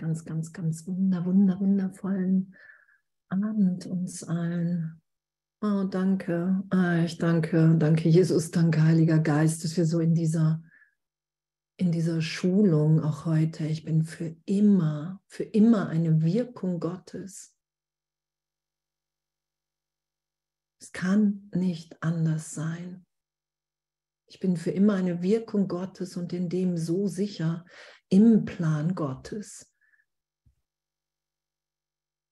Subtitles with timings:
[0.00, 2.56] ganz, ganz, ganz, wunder, wunder, wundervollen
[3.28, 5.00] Abend uns allen.
[5.60, 6.64] Oh, danke.
[6.70, 10.62] Ah, ich danke, danke Jesus, danke Heiliger Geist, dass wir so in dieser,
[11.76, 17.54] in dieser Schulung auch heute, ich bin für immer, für immer eine Wirkung Gottes.
[20.80, 23.04] Es kann nicht anders sein.
[24.30, 27.66] Ich bin für immer eine Wirkung Gottes und in dem so sicher
[28.08, 29.69] im Plan Gottes.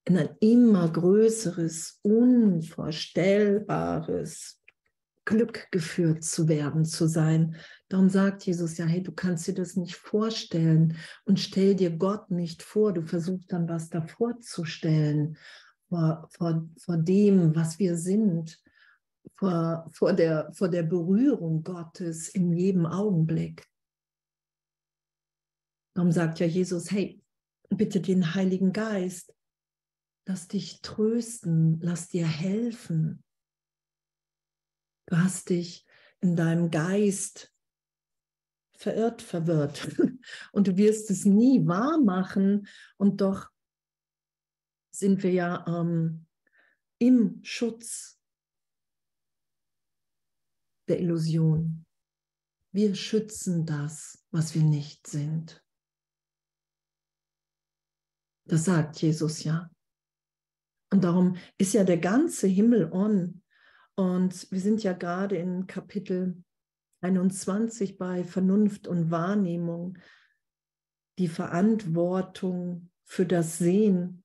[0.09, 4.59] In ein immer größeres, unvorstellbares
[5.23, 7.55] Glück geführt zu werden, zu sein.
[7.87, 12.31] Darum sagt Jesus ja, hey, du kannst dir das nicht vorstellen und stell dir Gott
[12.31, 12.91] nicht vor.
[12.91, 15.37] Du versuchst dann was davor zu stellen,
[15.87, 18.59] vor, vor, vor dem, was wir sind
[19.39, 23.65] vor, vor, der, vor der Berührung Gottes in jedem Augenblick.
[25.93, 27.21] Darum sagt ja Jesus, hey,
[27.69, 29.33] bitte den Heiligen Geist,
[30.29, 33.23] lass dich trösten, lass dir helfen.
[35.07, 35.87] Du hast dich
[36.21, 37.51] in deinem Geist
[38.77, 39.89] verirrt, verwirrt
[40.51, 43.49] und du wirst es nie wahr machen und doch
[44.91, 46.27] sind wir ja ähm,
[46.99, 48.21] im Schutz
[50.87, 51.87] der Illusion.
[52.71, 55.65] Wir schützen das, was wir nicht sind.
[58.45, 59.71] Das sagt Jesus ja.
[60.91, 63.41] Und darum ist ja der ganze Himmel on.
[63.95, 66.43] Und wir sind ja gerade in Kapitel
[67.01, 69.97] 21 bei Vernunft und Wahrnehmung,
[71.17, 74.23] die Verantwortung für das Sehen.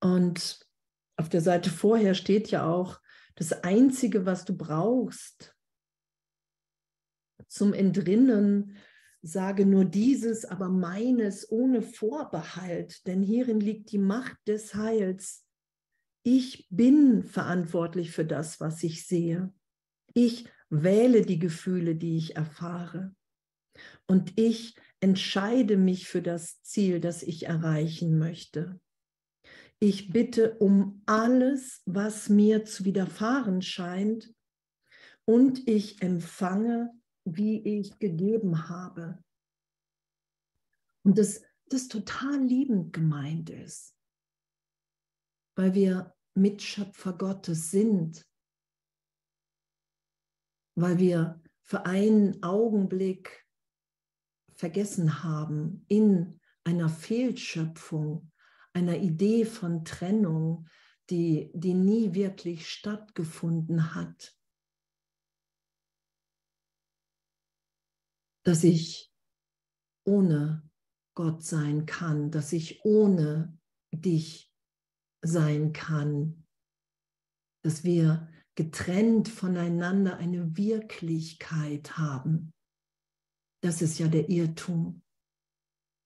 [0.00, 0.66] Und
[1.16, 3.00] auf der Seite vorher steht ja auch,
[3.36, 5.54] das Einzige, was du brauchst
[7.48, 8.76] zum Entrinnen,
[9.26, 15.44] sage nur dieses, aber meines ohne Vorbehalt, denn hierin liegt die Macht des Heils.
[16.22, 19.52] Ich bin verantwortlich für das, was ich sehe.
[20.14, 23.14] Ich wähle die Gefühle, die ich erfahre.
[24.06, 28.80] Und ich entscheide mich für das Ziel, das ich erreichen möchte.
[29.78, 34.32] Ich bitte um alles, was mir zu widerfahren scheint,
[35.28, 36.92] und ich empfange,
[37.26, 39.22] wie ich gegeben habe.
[41.02, 43.94] Und das, das total liebend gemeint ist,
[45.56, 48.26] weil wir Mitschöpfer Gottes sind,
[50.76, 53.44] weil wir für einen Augenblick
[54.54, 58.30] vergessen haben, in einer Fehlschöpfung
[58.72, 60.68] einer Idee von Trennung,
[61.08, 64.35] die, die nie wirklich stattgefunden hat.
[68.46, 69.12] Dass ich
[70.04, 70.70] ohne
[71.16, 73.58] Gott sein kann, dass ich ohne
[73.90, 74.54] dich
[75.20, 76.46] sein kann,
[77.64, 82.54] dass wir getrennt voneinander eine Wirklichkeit haben.
[83.64, 85.02] Das ist ja der Irrtum,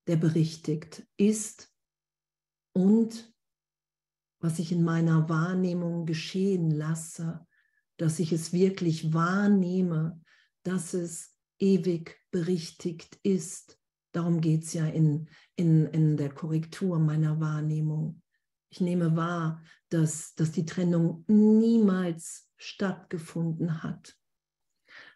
[0.06, 1.70] der berichtigt ist
[2.72, 3.34] und
[4.40, 7.46] was ich in meiner Wahrnehmung geschehen lasse,
[7.98, 10.24] dass ich es wirklich wahrnehme,
[10.62, 13.78] dass es ewig berichtigt ist.
[14.12, 18.22] Darum geht es ja in, in, in der Korrektur meiner Wahrnehmung.
[18.70, 24.16] Ich nehme wahr, dass, dass die Trennung niemals stattgefunden hat.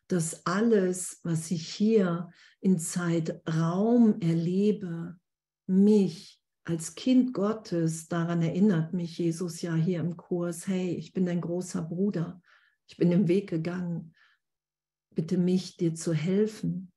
[0.08, 5.18] Dass alles, was ich hier in Zeitraum erlebe,
[5.66, 11.26] mich als Kind Gottes, daran erinnert mich Jesus ja hier im Kurs, hey, ich bin
[11.26, 12.40] dein großer Bruder,
[12.86, 14.13] ich bin den Weg gegangen,
[15.14, 16.92] bitte mich dir zu helfen.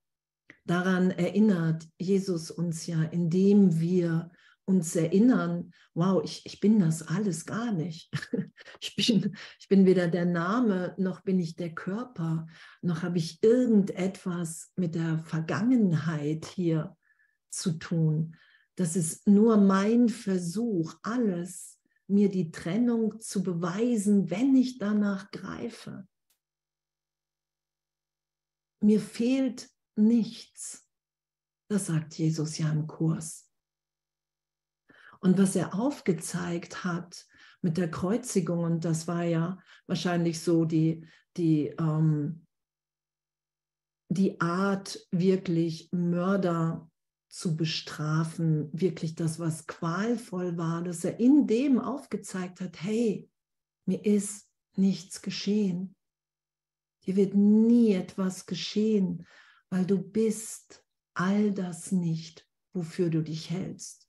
[0.66, 4.32] Daran erinnert Jesus uns ja, indem wir
[4.66, 8.12] uns erinnern, wow, ich, ich bin das alles gar nicht.
[8.80, 12.48] Ich bin, ich bin weder der Name, noch bin ich der Körper,
[12.82, 16.96] noch habe ich irgendetwas mit der Vergangenheit hier
[17.50, 18.36] zu tun,
[18.78, 26.08] das ist nur mein Versuch, alles mir die Trennung zu beweisen, wenn ich danach greife.
[28.80, 30.88] Mir fehlt nichts.
[31.70, 33.52] Das sagt Jesus ja im Kurs.
[35.20, 37.26] Und was er aufgezeigt hat
[37.62, 39.58] mit der Kreuzigung, und das war ja
[39.88, 42.46] wahrscheinlich so die, die, ähm,
[44.10, 46.90] die Art, wirklich Mörder
[47.30, 53.30] zu bestrafen, wirklich das, was qualvoll war, dass er in dem aufgezeigt hat, hey,
[53.86, 55.97] mir ist nichts geschehen.
[57.08, 59.26] Dir wird nie etwas geschehen,
[59.70, 60.84] weil du bist
[61.14, 64.08] all das nicht, wofür du dich hältst.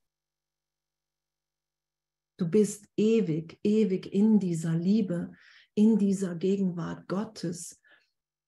[2.39, 5.33] Du bist ewig, ewig in dieser Liebe,
[5.75, 7.81] in dieser Gegenwart Gottes.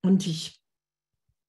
[0.03, 0.61] Und ich,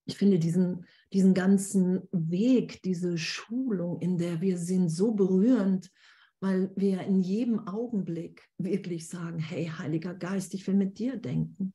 [0.05, 5.91] ich finde diesen, diesen ganzen Weg, diese Schulung, in der wir sind, so berührend,
[6.39, 11.73] weil wir in jedem Augenblick wirklich sagen, hey, Heiliger Geist, ich will mit dir denken.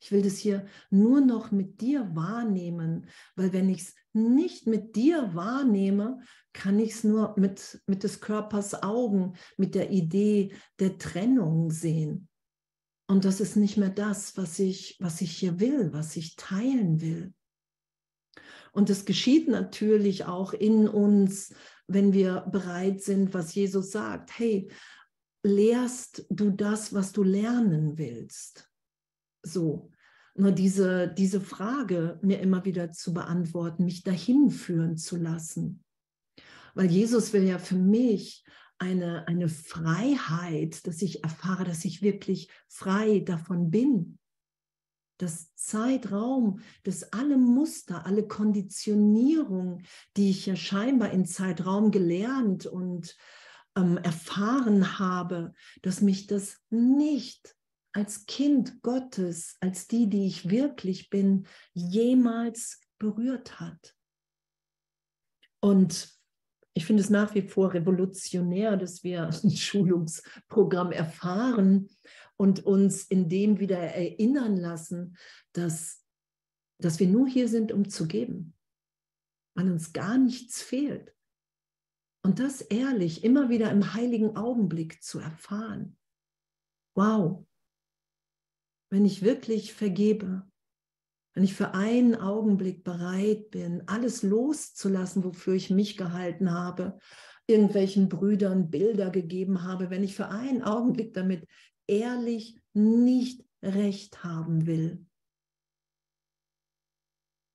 [0.00, 4.96] Ich will das hier nur noch mit dir wahrnehmen, weil wenn ich es nicht mit
[4.96, 6.20] dir wahrnehme,
[6.52, 12.28] kann ich es nur mit, mit des Körpers Augen, mit der Idee der Trennung sehen.
[13.06, 17.00] Und das ist nicht mehr das, was ich, was ich hier will, was ich teilen
[17.00, 17.32] will.
[18.72, 21.54] Und es geschieht natürlich auch in uns,
[21.86, 24.38] wenn wir bereit sind, was Jesus sagt.
[24.38, 24.70] Hey,
[25.42, 28.67] lehrst du das, was du lernen willst?
[29.42, 29.90] So.
[30.34, 35.82] Nur diese, diese Frage mir immer wieder zu beantworten, mich dahin führen zu lassen.
[36.74, 38.44] Weil Jesus will ja für mich
[38.78, 44.18] eine, eine Freiheit, dass ich erfahre, dass ich wirklich frei davon bin.
[45.18, 49.82] Das Zeitraum, dass alle Muster, alle Konditionierung,
[50.16, 53.16] die ich ja scheinbar in Zeitraum gelernt und
[53.76, 55.52] ähm, erfahren habe,
[55.82, 57.57] dass mich das nicht
[57.98, 63.96] als Kind Gottes, als die, die ich wirklich bin, jemals berührt hat.
[65.60, 66.08] Und
[66.74, 71.88] ich finde es nach wie vor revolutionär, dass wir ein Schulungsprogramm erfahren
[72.36, 75.16] und uns in dem wieder erinnern lassen,
[75.52, 76.04] dass,
[76.80, 78.54] dass wir nur hier sind, um zu geben,
[79.56, 81.12] weil uns gar nichts fehlt.
[82.22, 85.98] Und das ehrlich immer wieder im heiligen Augenblick zu erfahren.
[86.94, 87.47] Wow,
[88.90, 90.48] wenn ich wirklich vergebe,
[91.34, 96.98] wenn ich für einen Augenblick bereit bin, alles loszulassen, wofür ich mich gehalten habe,
[97.46, 101.46] irgendwelchen Brüdern Bilder gegeben habe, wenn ich für einen Augenblick damit
[101.86, 105.06] ehrlich nicht recht haben will,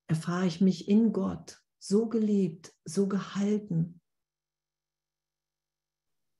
[0.08, 4.00] erfahre ich mich in Gott so geliebt, so gehalten,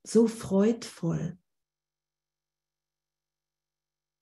[0.06, 1.38] so freudvoll,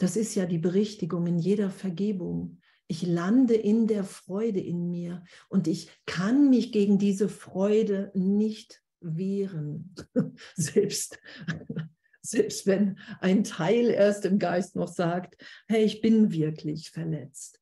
[0.03, 2.59] das ist ja die Berichtigung in jeder Vergebung.
[2.89, 8.83] Ich lande in der Freude in mir und ich kann mich gegen diese Freude nicht
[9.01, 9.95] wehren.
[10.57, 11.21] selbst,
[12.21, 15.37] selbst wenn ein Teil erst im Geist noch sagt,
[15.69, 17.61] hey, ich bin wirklich verletzt.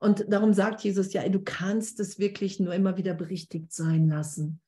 [0.00, 4.60] Und darum sagt Jesus ja, du kannst es wirklich nur immer wieder berichtigt sein lassen.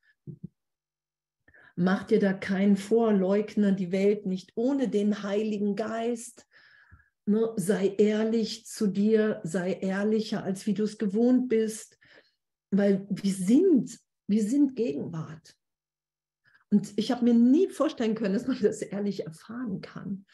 [1.75, 6.47] Mach dir da keinen vor, leugne die Welt nicht ohne den Heiligen Geist.
[7.31, 11.97] Ne, sei ehrlich zu dir, sei ehrlicher, als wie du es gewohnt bist,
[12.73, 13.97] weil wir sind,
[14.27, 15.55] wir sind Gegenwart.
[16.73, 20.27] Und ich habe mir nie vorstellen können, dass man das ehrlich erfahren kann.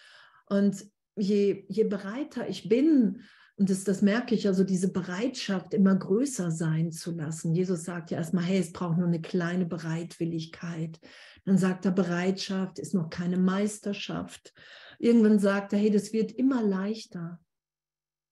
[0.46, 3.20] Und je, je bereiter ich bin,
[3.56, 7.54] und das, das merke ich, also diese Bereitschaft immer größer sein zu lassen.
[7.54, 10.98] Jesus sagt ja erstmal, hey, es braucht nur eine kleine Bereitwilligkeit.
[11.44, 14.54] Dann sagt er, Bereitschaft ist noch keine Meisterschaft
[14.98, 17.40] irgendwann sagt er, hey, das wird immer leichter,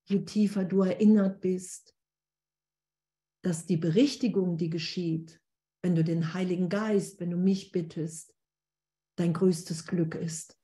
[0.09, 1.97] je tiefer du erinnert bist,
[3.43, 5.41] dass die Berichtigung, die geschieht,
[5.83, 8.35] wenn du den Heiligen Geist, wenn du mich bittest,
[9.17, 10.59] dein größtes Glück ist,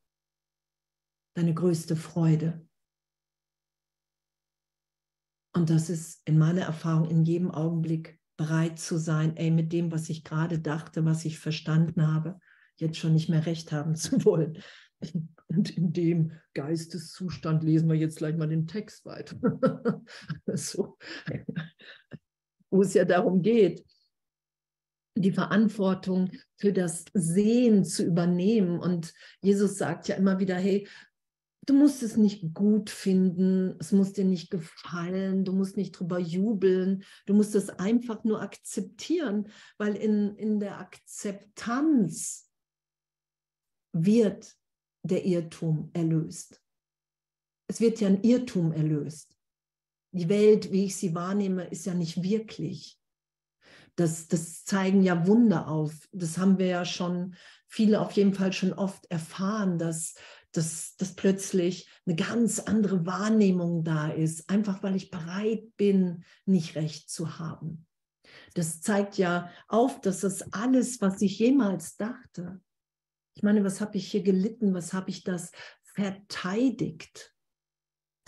[1.36, 2.66] deine größte Freude.
[5.54, 9.92] Und das ist in meiner Erfahrung in jedem Augenblick bereit zu sein, ey, mit dem,
[9.92, 12.40] was ich gerade dachte, was ich verstanden habe,
[12.76, 14.62] jetzt schon nicht mehr recht haben zu wollen,
[15.48, 19.36] und in dem Geisteszustand lesen wir jetzt gleich mal den Text weiter.
[20.54, 20.96] so.
[22.70, 23.84] Wo es ja darum geht,
[25.16, 28.78] die Verantwortung für das Sehen zu übernehmen.
[28.78, 30.86] Und Jesus sagt ja immer wieder, hey,
[31.66, 36.18] du musst es nicht gut finden, es muss dir nicht gefallen, du musst nicht drüber
[36.18, 42.50] jubeln, du musst es einfach nur akzeptieren, weil in, in der Akzeptanz
[43.92, 44.56] wird
[45.02, 46.62] der Irrtum erlöst.
[47.66, 49.36] Es wird ja ein Irrtum erlöst.
[50.12, 52.98] Die Welt, wie ich sie wahrnehme, ist ja nicht wirklich.
[53.96, 56.08] Das, das zeigen ja Wunder auf.
[56.12, 57.36] Das haben wir ja schon,
[57.68, 60.14] viele auf jeden Fall schon oft erfahren, dass,
[60.52, 66.74] dass, dass plötzlich eine ganz andere Wahrnehmung da ist, einfach weil ich bereit bin, nicht
[66.74, 67.86] recht zu haben.
[68.54, 72.60] Das zeigt ja auf, dass das alles, was ich jemals dachte,
[73.34, 74.74] ich meine, was habe ich hier gelitten?
[74.74, 77.34] Was habe ich das verteidigt?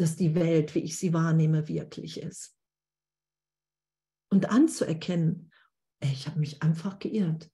[0.02, 2.59] dass die Welt, wie ich sie wahrnehme, wirklich ist.
[4.30, 5.52] Und anzuerkennen,
[6.00, 7.50] ey, ich habe mich einfach geirrt.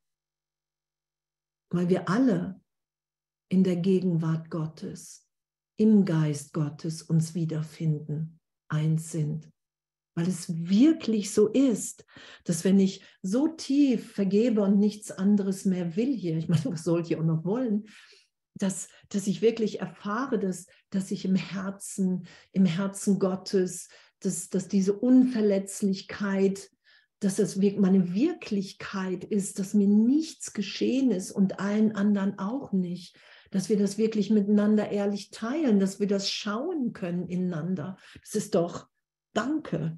[1.71, 2.59] Weil wir alle
[3.51, 5.29] in der Gegenwart Gottes,
[5.77, 9.51] im Geist Gottes uns wiederfinden, eins sind.
[10.19, 12.05] Weil es wirklich so ist,
[12.43, 16.83] dass wenn ich so tief vergebe und nichts anderes mehr will hier, ich meine, was
[16.83, 17.85] soll ich auch noch wollen,
[18.57, 24.67] dass, dass ich wirklich erfahre, dass, dass ich im Herzen, im Herzen Gottes, dass, dass
[24.67, 26.69] diese Unverletzlichkeit,
[27.21, 33.17] dass es meine Wirklichkeit ist, dass mir nichts geschehen ist und allen anderen auch nicht,
[33.53, 37.97] dass wir das wirklich miteinander ehrlich teilen, dass wir das schauen können ineinander.
[38.21, 38.89] Das ist doch
[39.39, 39.97] Danke.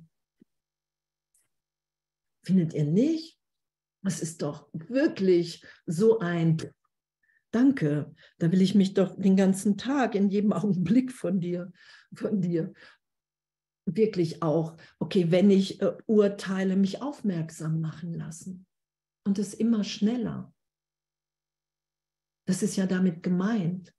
[2.43, 3.39] Findet ihr nicht?
[4.03, 6.57] Das ist doch wirklich so ein
[7.51, 8.15] Danke.
[8.39, 11.73] Da will ich mich doch den ganzen Tag in jedem Augenblick von dir,
[12.15, 12.73] von dir
[13.85, 18.67] wirklich auch, okay, wenn ich äh, urteile, mich aufmerksam machen lassen.
[19.25, 20.55] Und es immer schneller.
[22.47, 23.93] Das ist ja damit gemeint.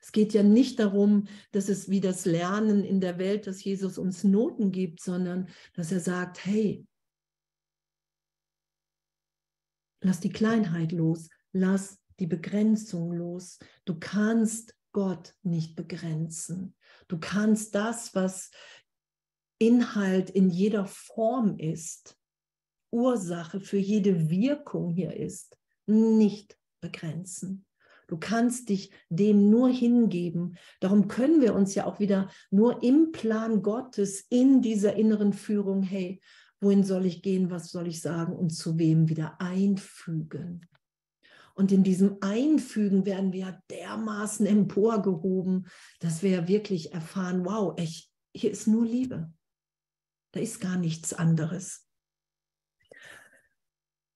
[0.00, 3.98] Es geht ja nicht darum, dass es wie das Lernen in der Welt, dass Jesus
[3.98, 6.86] uns Noten gibt, sondern dass er sagt, hey,
[10.00, 13.58] lass die Kleinheit los, lass die Begrenzung los.
[13.84, 16.74] Du kannst Gott nicht begrenzen.
[17.08, 18.50] Du kannst das, was
[19.58, 22.16] Inhalt in jeder Form ist,
[22.90, 27.66] Ursache für jede Wirkung hier ist, nicht begrenzen.
[28.06, 30.56] Du kannst dich dem nur hingeben.
[30.80, 35.82] Darum können wir uns ja auch wieder nur im Plan Gottes, in dieser inneren Führung,
[35.82, 36.20] hey,
[36.60, 40.66] wohin soll ich gehen, was soll ich sagen und zu wem wieder einfügen.
[41.54, 45.66] Und in diesem Einfügen werden wir dermaßen emporgehoben,
[45.98, 49.32] dass wir wirklich erfahren, wow, echt, hier ist nur Liebe.
[50.32, 51.88] Da ist gar nichts anderes.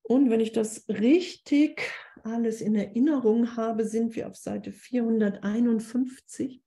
[0.02, 1.90] Und wenn ich das richtig
[2.22, 6.62] alles in Erinnerung habe, sind wir auf Seite 451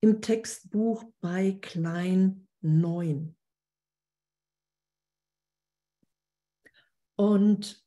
[0.00, 3.36] im Textbuch bei Klein 9.
[7.16, 7.82] Und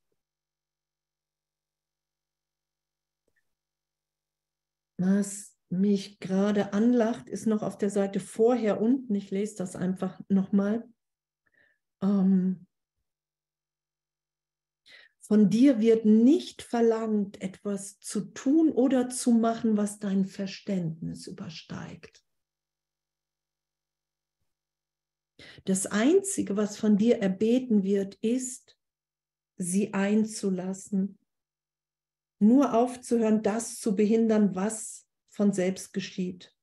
[4.98, 9.14] Was mich gerade anlacht, ist noch auf der Seite vorher unten.
[9.16, 10.88] Ich lese das einfach nochmal.
[12.02, 12.66] Ähm,
[15.20, 22.25] von dir wird nicht verlangt, etwas zu tun oder zu machen, was dein Verständnis übersteigt.
[25.64, 28.78] Das Einzige, was von dir erbeten wird, ist,
[29.58, 31.18] sie einzulassen
[32.40, 36.54] nur aufzuhören, das zu behindern, was von selbst geschieht,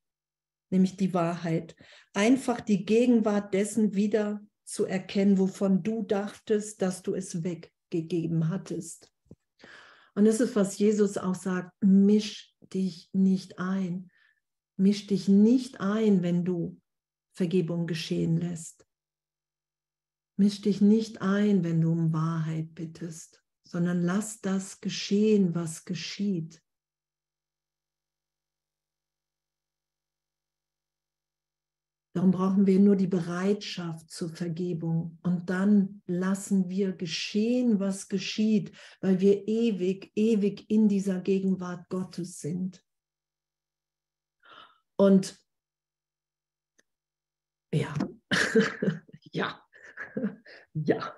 [0.70, 1.76] nämlich die Wahrheit.
[2.12, 9.10] Einfach die Gegenwart dessen wieder zu erkennen, wovon du dachtest, dass du es weggegeben hattest.
[10.14, 14.10] Und das ist, was Jesus auch sagt, misch dich nicht ein.
[14.76, 16.80] Misch dich nicht ein, wenn du
[17.34, 18.86] Vergebung geschehen lässt.
[20.36, 26.62] Misch dich nicht ein, wenn du um Wahrheit bittest sondern lass das geschehen, was geschieht.
[32.14, 35.18] Darum brauchen wir nur die Bereitschaft zur Vergebung.
[35.22, 42.40] Und dann lassen wir geschehen, was geschieht, weil wir ewig, ewig in dieser Gegenwart Gottes
[42.40, 42.84] sind.
[44.96, 45.41] Und
[47.72, 47.94] ja,
[49.32, 49.62] ja,
[50.74, 51.16] ja,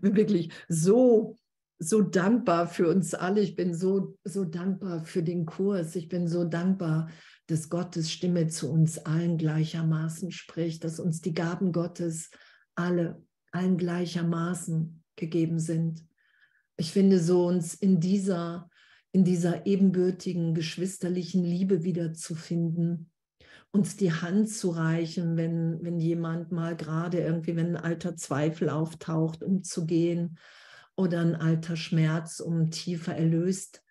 [0.00, 1.36] bin wirklich so,
[1.78, 3.40] so dankbar für uns alle.
[3.40, 5.96] Ich bin so, so dankbar für den Kurs.
[5.96, 7.10] Ich bin so dankbar,
[7.46, 12.30] dass Gottes Stimme zu uns allen gleichermaßen spricht, dass uns die Gaben Gottes
[12.74, 13.22] alle,
[13.52, 16.04] allen gleichermaßen gegeben sind.
[16.76, 18.70] Ich finde so uns in dieser,
[19.12, 23.10] in dieser ebenbürtigen, geschwisterlichen Liebe wiederzufinden
[23.72, 28.68] uns die Hand zu reichen, wenn, wenn jemand mal gerade irgendwie, wenn ein alter Zweifel
[28.68, 30.38] auftaucht, um zu gehen
[30.96, 33.82] oder ein alter Schmerz, um tiefer erlöst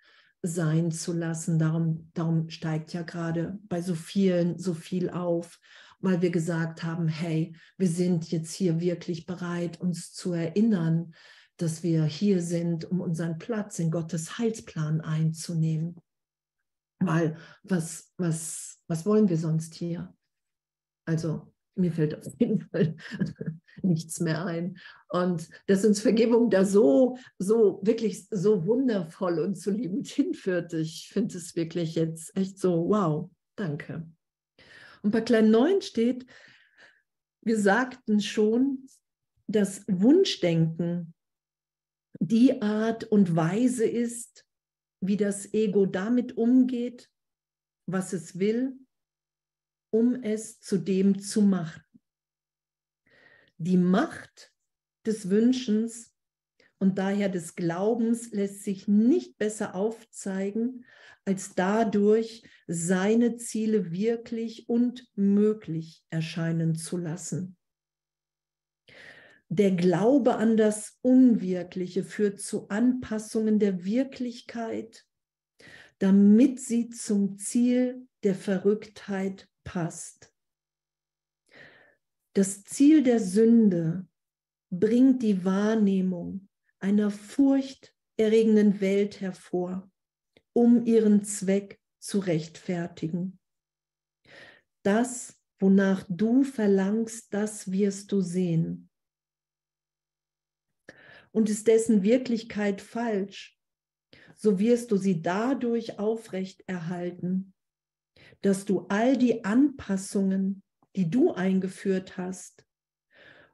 [0.42, 1.60] sein zu lassen.
[1.60, 5.60] Darum, darum steigt ja gerade bei so vielen so viel auf,
[6.00, 11.14] weil wir gesagt haben, hey, wir sind jetzt hier wirklich bereit, uns zu erinnern,
[11.58, 15.98] dass wir hier sind, um unseren Platz in Gottes Heilsplan einzunehmen.
[17.00, 20.14] Weil was, was, was wollen wir sonst hier?
[21.06, 22.96] Also mir fällt auf jeden Fall
[23.82, 24.78] nichts mehr ein.
[25.10, 31.10] Und dass uns Vergebung da so, so wirklich so wundervoll und so liebend hinführt, ich
[31.12, 34.06] finde es wirklich jetzt echt so, wow, danke.
[35.02, 36.26] Und bei Klein 9 steht,
[37.42, 38.86] wir sagten schon,
[39.48, 41.14] dass Wunschdenken
[42.20, 44.46] die Art und Weise ist,
[45.02, 47.10] wie das Ego damit umgeht,
[47.86, 48.78] was es will,
[49.92, 51.84] um es zu dem zu machen.
[53.58, 54.54] Die Macht
[55.06, 56.14] des Wünschens
[56.80, 60.86] und daher des Glaubens lässt sich nicht besser aufzeigen,
[61.26, 67.59] als dadurch seine Ziele wirklich und möglich erscheinen zu lassen.
[69.52, 75.08] Der Glaube an das Unwirkliche führt zu Anpassungen der Wirklichkeit,
[75.98, 80.32] damit sie zum Ziel der Verrücktheit passt.
[82.34, 84.08] Das Ziel der Sünde
[84.70, 89.90] bringt die Wahrnehmung einer furchterregenden Welt hervor,
[90.54, 93.40] um ihren Zweck zu rechtfertigen.
[94.84, 98.89] Das, wonach du verlangst, das wirst du sehen
[101.32, 103.58] und ist dessen Wirklichkeit falsch,
[104.36, 107.54] so wirst du sie dadurch aufrecht erhalten,
[108.42, 110.64] dass du all die Anpassungen,
[110.96, 112.66] die du eingeführt hast,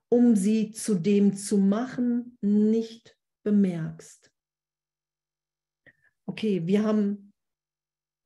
[0.10, 4.32] um sie zu dem zu machen, nicht bemerkst.
[6.28, 7.34] Okay, wir haben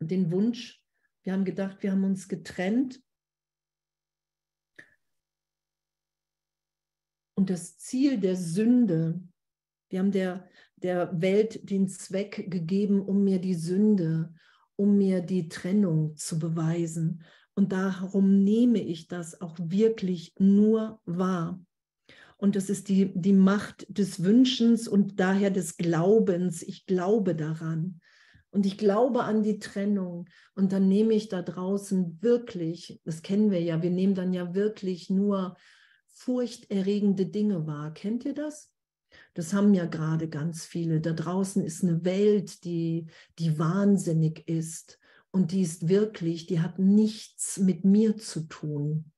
[0.02, 0.84] den Wunsch,
[1.24, 3.02] wir haben gedacht, wir haben uns getrennt.
[7.36, 9.22] Und das Ziel der Sünde
[9.90, 14.34] wir haben der, der Welt den Zweck gegeben, um mir die Sünde,
[14.76, 17.24] um mir die Trennung zu beweisen.
[17.56, 21.60] Und darum nehme ich das auch wirklich nur wahr.
[22.38, 26.64] Und das ist die, die Macht des Wünschens und daher des Glaubens.
[26.64, 28.00] Ich glaube daran.
[28.52, 30.30] Und ich glaube an die Trennung.
[30.56, 34.56] Und dann nehme ich da draußen wirklich, das kennen wir ja, wir nehmen dann ja
[34.56, 35.58] wirklich nur
[36.08, 37.94] furchterregende Dinge wahr.
[37.94, 38.72] Kennt ihr das?
[39.34, 41.02] Das haben ja gerade ganz viele.
[41.02, 45.00] Da draußen ist eine Welt, die, die wahnsinnig ist.
[45.32, 49.12] Und die ist wirklich, die hat nichts mit mir zu tun.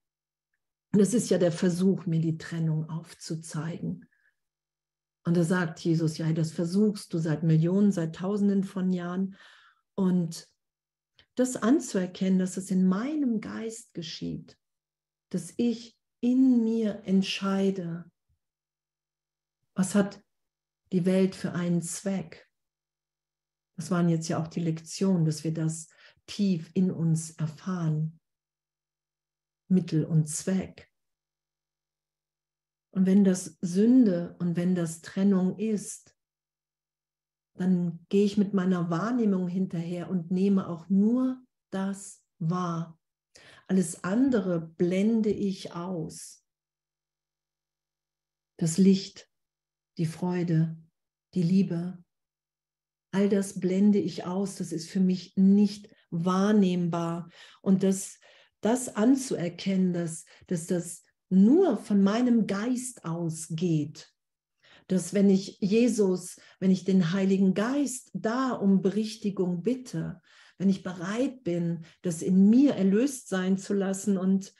[0.91, 4.05] Und das ist ja der Versuch, mir die Trennung aufzuzeigen.
[5.23, 9.37] Und da sagt Jesus, ja, das versuchst du seit Millionen, seit Tausenden von Jahren.
[9.95, 10.47] Und
[11.35, 14.57] das anzuerkennen, dass es in meinem Geist geschieht,
[15.29, 18.10] dass ich in mir entscheide,
[19.75, 20.23] was hat
[20.91, 22.49] die Welt für einen Zweck?
[23.77, 25.87] Das waren jetzt ja auch die Lektionen, dass wir das
[26.27, 28.19] tief in uns erfahren.
[29.67, 30.91] Mittel und Zweck.
[32.93, 36.15] Und wenn das Sünde und wenn das Trennung ist,
[37.53, 42.99] dann gehe ich mit meiner Wahrnehmung hinterher und nehme auch nur das wahr.
[43.67, 46.45] Alles andere blende ich aus.
[48.57, 49.30] Das Licht
[50.01, 50.75] die Freude,
[51.35, 52.03] die Liebe.
[53.11, 57.29] All das blende ich aus, das ist für mich nicht wahrnehmbar.
[57.61, 58.17] Und das,
[58.61, 64.11] das anzuerkennen, dass, dass das nur von meinem Geist ausgeht,
[64.87, 70.19] dass wenn ich Jesus, wenn ich den Heiligen Geist da um Berichtigung bitte,
[70.57, 74.51] wenn ich bereit bin, das in mir erlöst sein zu lassen und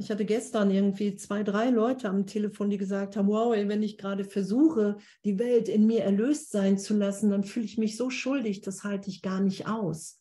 [0.00, 3.82] ich hatte gestern irgendwie zwei, drei Leute am Telefon, die gesagt haben, wow, ey, wenn
[3.82, 7.98] ich gerade versuche, die Welt in mir erlöst sein zu lassen, dann fühle ich mich
[7.98, 10.18] so schuldig, das halte ich gar nicht aus.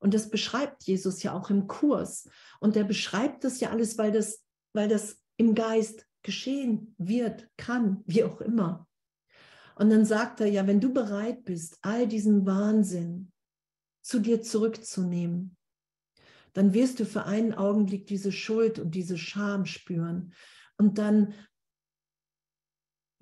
[0.00, 2.28] Und das beschreibt Jesus ja auch im Kurs.
[2.58, 8.02] Und er beschreibt das ja alles, weil das, weil das im Geist geschehen wird, kann,
[8.04, 8.88] wie auch immer.
[9.76, 13.30] Und dann sagt er ja, wenn du bereit bist, all diesen Wahnsinn
[14.02, 15.56] zu dir zurückzunehmen,
[16.58, 20.32] dann wirst du für einen Augenblick diese Schuld und diese Scham spüren.
[20.76, 21.34] Und dann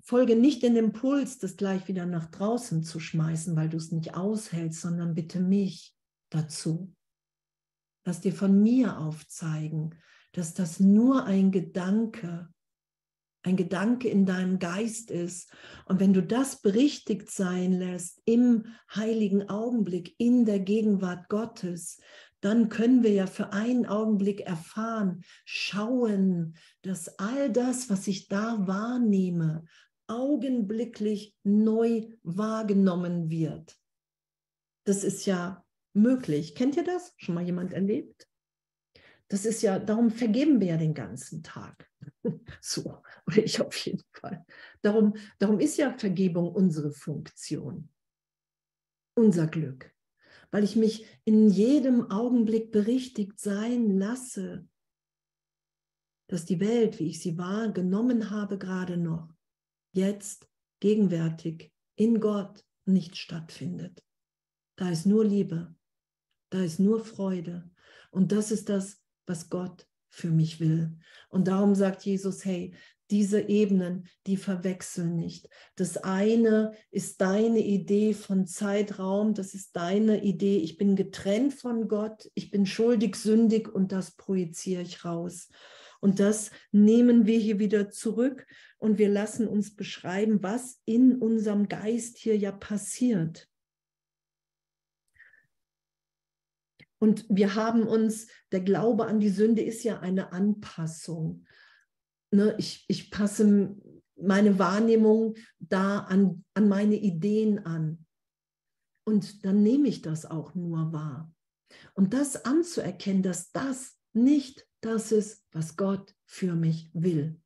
[0.01, 4.15] folge nicht den Impuls, das gleich wieder nach draußen zu schmeißen, weil du es nicht
[4.15, 5.95] aushältst, sondern bitte mich
[6.31, 6.91] dazu.
[8.05, 9.93] Lass dir von mir aufzeigen,
[10.31, 12.49] dass das nur ein Gedanke,
[13.43, 15.53] ein Gedanke in deinem Geist ist.
[15.85, 21.99] Und wenn du das berichtigt sein lässt im heiligen Augenblick, in der Gegenwart Gottes,
[22.41, 28.67] dann können wir ja für einen Augenblick erfahren, schauen, dass all das, was ich da
[28.67, 29.65] wahrnehme,
[30.07, 33.75] augenblicklich neu wahrgenommen wird.
[34.85, 36.55] Das ist ja möglich.
[36.55, 37.13] Kennt ihr das?
[37.17, 38.27] Schon mal jemand erlebt?
[39.27, 41.89] Das ist ja, darum vergeben wir ja den ganzen Tag.
[42.61, 44.45] So, oder ich auf jeden Fall.
[44.81, 47.89] Darum, darum ist ja Vergebung unsere Funktion,
[49.15, 49.93] unser Glück,
[50.51, 54.67] weil ich mich in jedem Augenblick berichtigt sein lasse,
[56.27, 59.33] dass die Welt, wie ich sie wahrgenommen habe, gerade noch,
[59.93, 64.03] jetzt, gegenwärtig, in Gott nicht stattfindet.
[64.75, 65.75] Da ist nur Liebe,
[66.49, 67.69] da ist nur Freude.
[68.11, 70.97] Und das ist das, was Gott für mich will.
[71.29, 72.73] Und darum sagt Jesus, hey,
[73.09, 75.49] diese Ebenen, die verwechseln nicht.
[75.75, 81.87] Das eine ist deine Idee von Zeitraum, das ist deine Idee, ich bin getrennt von
[81.87, 85.49] Gott, ich bin schuldig, sündig und das projiziere ich raus.
[85.99, 88.45] Und das nehmen wir hier wieder zurück
[88.77, 93.49] und wir lassen uns beschreiben, was in unserem Geist hier ja passiert.
[96.99, 101.45] Und wir haben uns, der Glaube an die Sünde ist ja eine Anpassung.
[102.31, 103.75] Ne, ich, ich passe
[104.15, 108.05] meine Wahrnehmung da an, an meine Ideen an.
[109.05, 111.31] Und dann nehme ich das auch nur wahr.
[111.93, 117.39] Und das anzuerkennen, dass das nicht das ist, was Gott für mich will.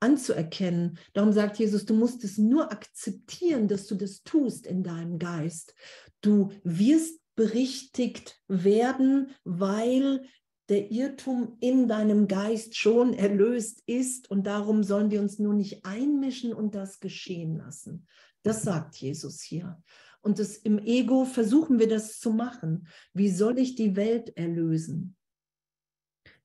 [0.00, 0.98] Anzuerkennen.
[1.12, 5.74] Darum sagt Jesus, du musst es nur akzeptieren, dass du das tust in deinem Geist.
[6.20, 10.26] Du wirst berichtigt werden, weil
[10.68, 15.84] der Irrtum in deinem Geist schon erlöst ist und darum sollen wir uns nur nicht
[15.84, 18.06] einmischen und das geschehen lassen.
[18.42, 19.82] Das sagt Jesus hier.
[20.20, 22.88] Und das, im Ego versuchen wir das zu machen.
[23.14, 25.16] Wie soll ich die Welt erlösen?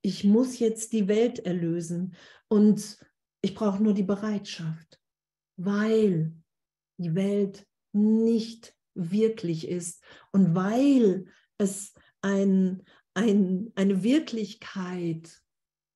[0.01, 2.15] Ich muss jetzt die Welt erlösen
[2.47, 2.97] und
[3.41, 5.01] ich brauche nur die Bereitschaft,
[5.57, 6.33] weil
[6.97, 11.25] die Welt nicht wirklich ist und weil
[11.57, 12.83] es ein,
[13.13, 15.41] ein, eine Wirklichkeit,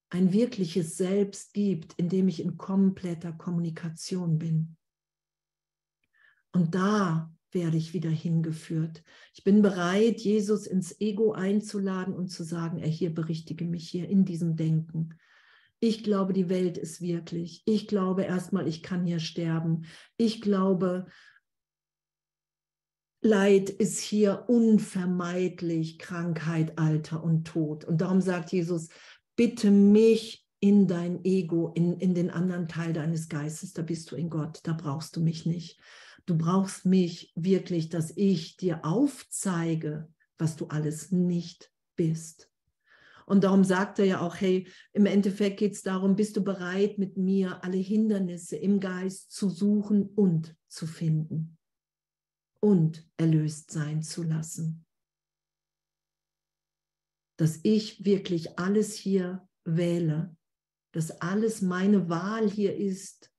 [0.09, 4.77] ein wirkliches Selbst gibt, in dem ich in kompletter Kommunikation bin.
[6.51, 9.03] Und da werde ich wieder hingeführt.
[9.33, 14.07] Ich bin bereit, Jesus ins Ego einzuladen und zu sagen, er hier berichtige mich hier
[14.09, 15.17] in diesem Denken.
[15.79, 17.61] Ich glaube, die Welt ist wirklich.
[17.65, 19.85] Ich glaube erstmal, ich kann hier sterben.
[20.17, 21.07] Ich glaube,
[23.21, 27.83] Leid ist hier unvermeidlich, Krankheit, Alter und Tod.
[27.83, 28.89] Und darum sagt Jesus,
[29.35, 34.15] bitte mich in dein Ego, in, in den anderen Teil deines Geistes, da bist du
[34.15, 35.79] in Gott, da brauchst du mich nicht.
[36.25, 42.51] Du brauchst mich wirklich, dass ich dir aufzeige, was du alles nicht bist.
[43.25, 46.97] Und darum sagt er ja auch, hey, im Endeffekt geht es darum, bist du bereit,
[46.97, 51.56] mit mir alle Hindernisse im Geist zu suchen und zu finden
[52.59, 54.85] und erlöst sein zu lassen.
[57.37, 60.35] Dass ich wirklich alles hier wähle,
[60.93, 63.31] dass alles meine Wahl hier ist,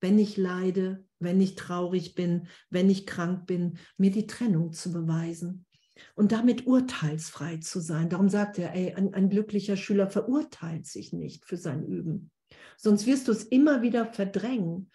[0.00, 4.92] wenn ich leide, wenn ich traurig bin, wenn ich krank bin, mir die Trennung zu
[4.92, 5.66] beweisen
[6.14, 8.08] und damit urteilsfrei zu sein.
[8.08, 12.30] Darum sagt er, ey, ein, ein glücklicher Schüler verurteilt sich nicht für sein Üben.
[12.76, 14.90] Sonst wirst du es immer wieder verdrängen,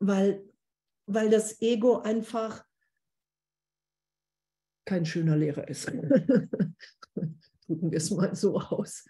[0.00, 0.44] weil,
[1.06, 2.64] weil das Ego einfach
[4.88, 5.86] kein schöner Lehrer ist.
[7.66, 9.04] Drücken wir es mal so aus.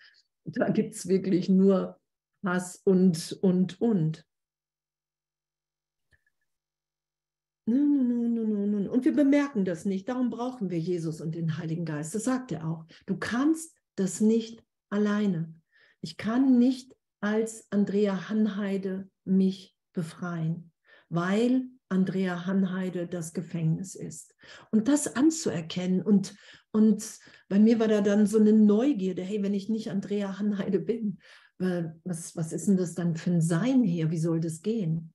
[0.44, 2.00] Da gibt es wirklich nur
[2.44, 4.26] Hass und, und, und.
[7.66, 10.08] Und wir bemerken das nicht.
[10.08, 12.12] Darum brauchen wir Jesus und den Heiligen Geist.
[12.12, 12.84] Das sagt er auch.
[13.06, 15.54] Du kannst das nicht alleine.
[16.00, 20.72] Ich kann nicht als Andrea Hanheide mich befreien,
[21.08, 24.34] weil Andrea Hanheide das Gefängnis ist.
[24.70, 26.34] Und das anzuerkennen und,
[26.70, 30.80] und bei mir war da dann so eine Neugierde, hey, wenn ich nicht Andrea Hanheide
[30.80, 31.18] bin,
[31.58, 34.10] was, was ist denn das dann für ein Sein hier?
[34.10, 35.12] Wie soll das gehen?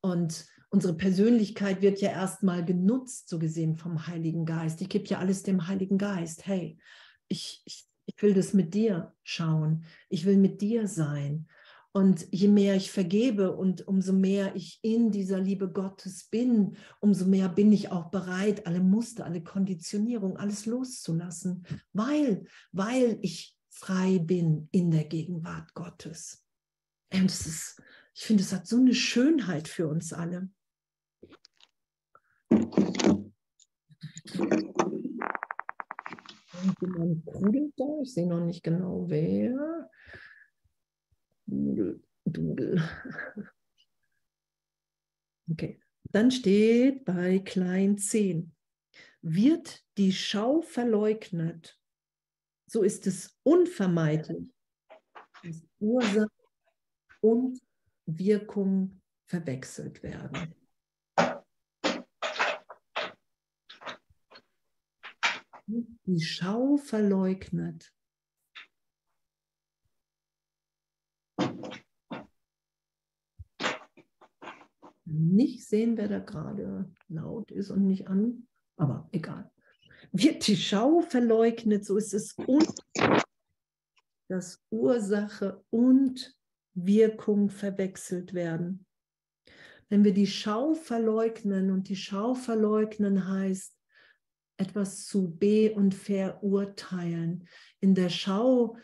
[0.00, 4.80] Und unsere Persönlichkeit wird ja erstmal genutzt, so gesehen vom Heiligen Geist.
[4.80, 6.46] Ich gebe ja alles dem Heiligen Geist.
[6.46, 6.78] Hey,
[7.28, 9.84] ich, ich, ich will das mit dir schauen.
[10.08, 11.46] Ich will mit dir sein.
[11.98, 17.26] Und je mehr ich vergebe und umso mehr ich in dieser Liebe Gottes bin, umso
[17.26, 24.20] mehr bin ich auch bereit, alle Muster, alle Konditionierung, alles loszulassen, weil, weil ich frei
[24.20, 26.46] bin in der Gegenwart Gottes.
[27.12, 27.82] Und es ist,
[28.14, 30.50] ich finde, es hat so eine Schönheit für uns alle.
[38.04, 39.90] Ich sehe noch nicht genau wer.
[45.50, 45.80] Okay,
[46.12, 48.54] dann steht bei klein 10,
[49.22, 51.80] wird die Schau verleugnet,
[52.70, 54.46] so ist es unvermeidlich,
[55.42, 56.28] dass Ursache
[57.22, 57.58] und
[58.04, 60.54] Wirkung verwechselt werden.
[65.66, 67.90] Die Schau verleugnet.
[75.10, 79.50] Nicht sehen, wer da gerade laut ist und nicht an, aber egal
[80.12, 82.68] wird die Schau verleugnet, so ist es und
[84.28, 86.36] dass Ursache und
[86.74, 88.86] Wirkung verwechselt werden.
[89.88, 93.74] Wenn wir die Schau verleugnen und die Schau verleugnen heißt,
[94.58, 97.48] etwas zu be- und verurteilen.
[97.80, 98.76] In der Schau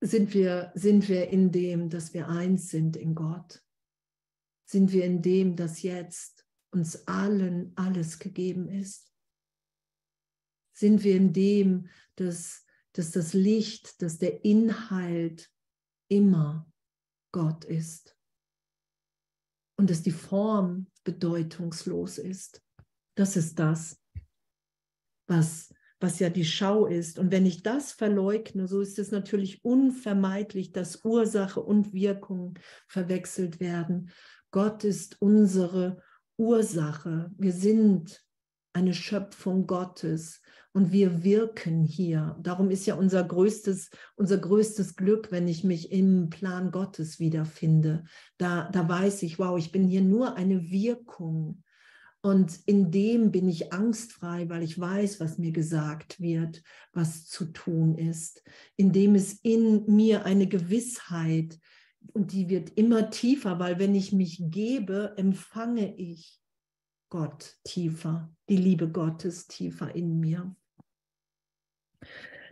[0.00, 3.61] sind wir, sind wir in dem, dass wir eins sind in Gott.
[4.72, 9.12] Sind wir in dem, dass jetzt uns allen alles gegeben ist
[10.72, 15.50] sind wir in dem, dass, dass das Licht, dass der Inhalt
[16.08, 16.70] immer
[17.32, 18.16] Gott ist
[19.78, 22.62] und dass die Form bedeutungslos ist.
[23.16, 24.00] Das ist das,
[25.26, 27.18] was, was ja die Schau ist.
[27.18, 32.58] Und wenn ich das verleugne, so ist es natürlich unvermeidlich, dass Ursache und Wirkung
[32.88, 34.10] verwechselt werden.
[34.52, 36.00] Gott ist unsere
[36.36, 37.32] Ursache.
[37.38, 38.22] Wir sind
[38.74, 40.40] eine Schöpfung Gottes
[40.72, 42.36] und wir wirken hier.
[42.40, 48.04] Darum ist ja unser größtes, unser größtes Glück, wenn ich mich im Plan Gottes wiederfinde.
[48.38, 51.62] Da, da weiß ich, wow, ich bin hier nur eine Wirkung.
[52.20, 56.62] Und in dem bin ich angstfrei, weil ich weiß, was mir gesagt wird,
[56.92, 58.42] was zu tun ist.
[58.76, 61.58] In dem ist in mir eine Gewissheit
[62.12, 66.40] und die wird immer tiefer, weil wenn ich mich gebe, empfange ich
[67.08, 70.56] Gott tiefer, die Liebe Gottes tiefer in mir.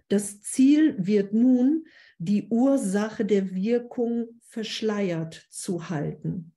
[0.09, 1.87] Das Ziel wird nun,
[2.19, 6.53] die Ursache der Wirkung verschleiert zu halten.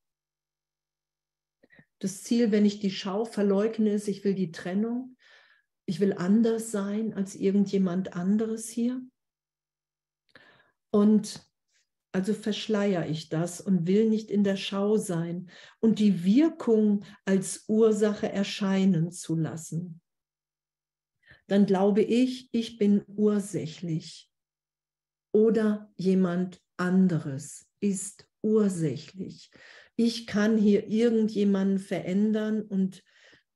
[2.00, 5.16] Das Ziel, wenn ich die Schau verleugne, ist, ich will die Trennung.
[5.86, 9.02] Ich will anders sein als irgendjemand anderes hier.
[10.92, 11.48] Und
[12.14, 15.50] also verschleiere ich das und will nicht in der Schau sein
[15.80, 20.00] und die Wirkung als Ursache erscheinen zu lassen.
[21.48, 24.32] Dann glaube ich, ich bin ursächlich
[25.34, 29.50] oder jemand anderes ist ursächlich.
[29.96, 33.04] Ich kann hier irgendjemanden verändern und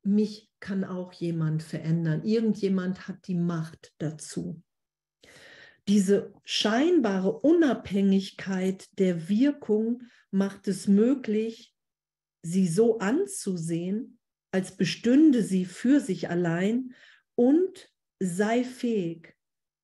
[0.04, 2.24] mich kann auch jemand verändern.
[2.24, 4.64] Irgendjemand hat die Macht dazu
[5.88, 11.74] diese scheinbare Unabhängigkeit der Wirkung macht es möglich,
[12.42, 14.20] sie so anzusehen,
[14.52, 16.94] als bestünde sie für sich allein
[17.36, 19.36] und sei fähig,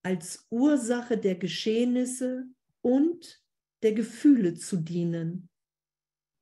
[0.04, 2.46] als Ursache der Geschehnisse
[2.82, 3.42] und
[3.82, 5.50] der Gefühle zu dienen,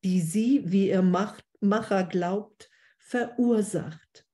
[0.04, 4.28] die sie, wie ihr Macher glaubt, verursacht.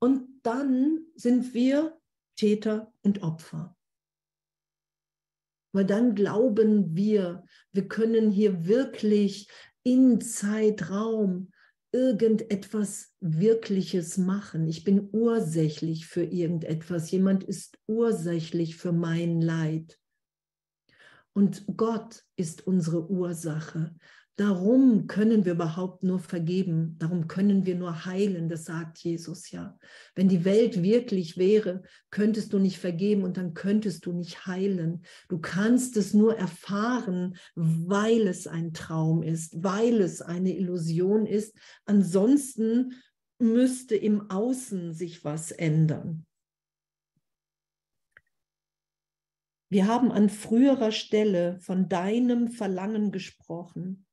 [0.00, 1.98] Und dann sind wir
[2.36, 3.76] Täter und Opfer.
[5.72, 9.48] Weil dann glauben wir, wir können hier wirklich
[9.82, 11.50] in Zeitraum
[11.92, 14.66] irgendetwas Wirkliches machen.
[14.66, 17.10] Ich bin ursächlich für irgendetwas.
[17.10, 19.98] Jemand ist ursächlich für mein Leid.
[21.34, 23.94] Und Gott ist unsere Ursache.
[24.36, 29.78] Darum können wir überhaupt nur vergeben, darum können wir nur heilen, das sagt Jesus ja.
[30.16, 35.04] Wenn die Welt wirklich wäre, könntest du nicht vergeben und dann könntest du nicht heilen.
[35.28, 41.56] Du kannst es nur erfahren, weil es ein Traum ist, weil es eine Illusion ist.
[41.84, 42.94] Ansonsten
[43.38, 46.26] müsste im Außen sich was ändern.
[49.68, 54.04] Wir haben an früherer Stelle von deinem Verlangen gesprochen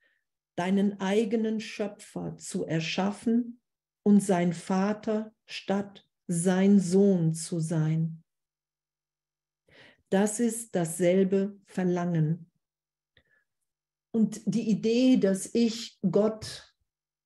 [0.56, 3.62] deinen eigenen Schöpfer zu erschaffen
[4.04, 8.24] und sein Vater statt sein Sohn zu sein.
[10.10, 12.52] Das ist dasselbe Verlangen.
[14.14, 16.76] Und die Idee, dass ich Gott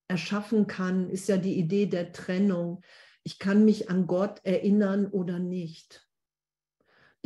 [0.07, 2.83] erschaffen kann, ist ja die Idee der Trennung.
[3.23, 6.04] Ich kann mich an Gott erinnern oder nicht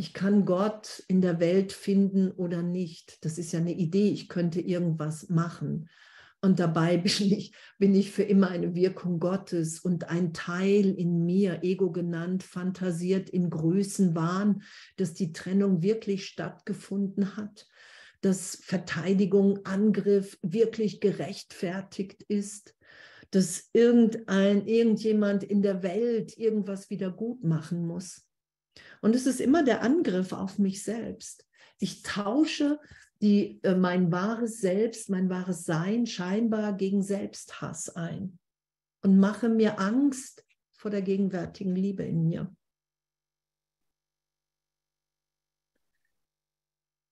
[0.00, 3.22] ich kann Gott in der Welt finden oder nicht.
[3.22, 5.90] Das ist ja eine Idee, ich könnte irgendwas machen.
[6.40, 11.26] Und dabei bin ich, bin ich für immer eine Wirkung Gottes und ein Teil in
[11.26, 14.62] mir, Ego genannt, fantasiert in Größenwahn,
[14.96, 17.68] dass die Trennung wirklich stattgefunden hat,
[18.22, 22.74] dass Verteidigung, Angriff wirklich gerechtfertigt ist,
[23.32, 28.29] dass irgendein, irgendjemand in der Welt irgendwas wieder gut machen muss.
[29.00, 31.46] Und es ist immer der Angriff auf mich selbst.
[31.78, 32.78] Ich tausche
[33.22, 38.38] die, äh, mein wahres Selbst, mein wahres Sein scheinbar gegen Selbsthass ein
[39.02, 42.54] und mache mir Angst vor der gegenwärtigen Liebe in mir.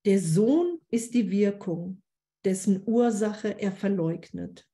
[0.05, 2.03] Der Sohn ist die Wirkung,
[2.45, 4.67] dessen Ursache er verleugnet.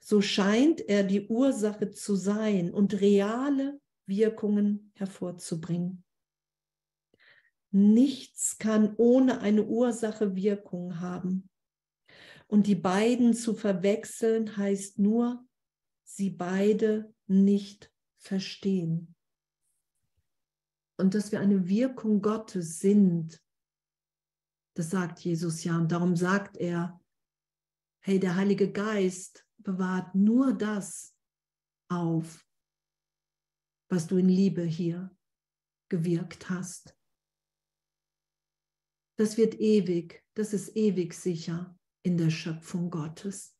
[0.00, 6.02] So scheint er die Ursache zu sein und reale Wirkungen hervorzubringen.
[7.70, 11.48] Nichts kann ohne eine Ursache Wirkung haben.
[12.46, 15.46] Und die beiden zu verwechseln heißt nur,
[16.04, 19.14] sie beide nicht verstehen.
[20.96, 23.40] Und dass wir eine Wirkung Gottes sind,
[24.74, 25.76] das sagt Jesus ja.
[25.76, 27.00] Und darum sagt er,
[28.00, 31.14] hey, der Heilige Geist bewahrt nur das
[31.88, 32.46] auf,
[33.88, 35.14] was du in Liebe hier
[35.88, 36.97] gewirkt hast.
[39.18, 43.56] Das wird ewig, das ist ewig sicher in der Schöpfung Gottes.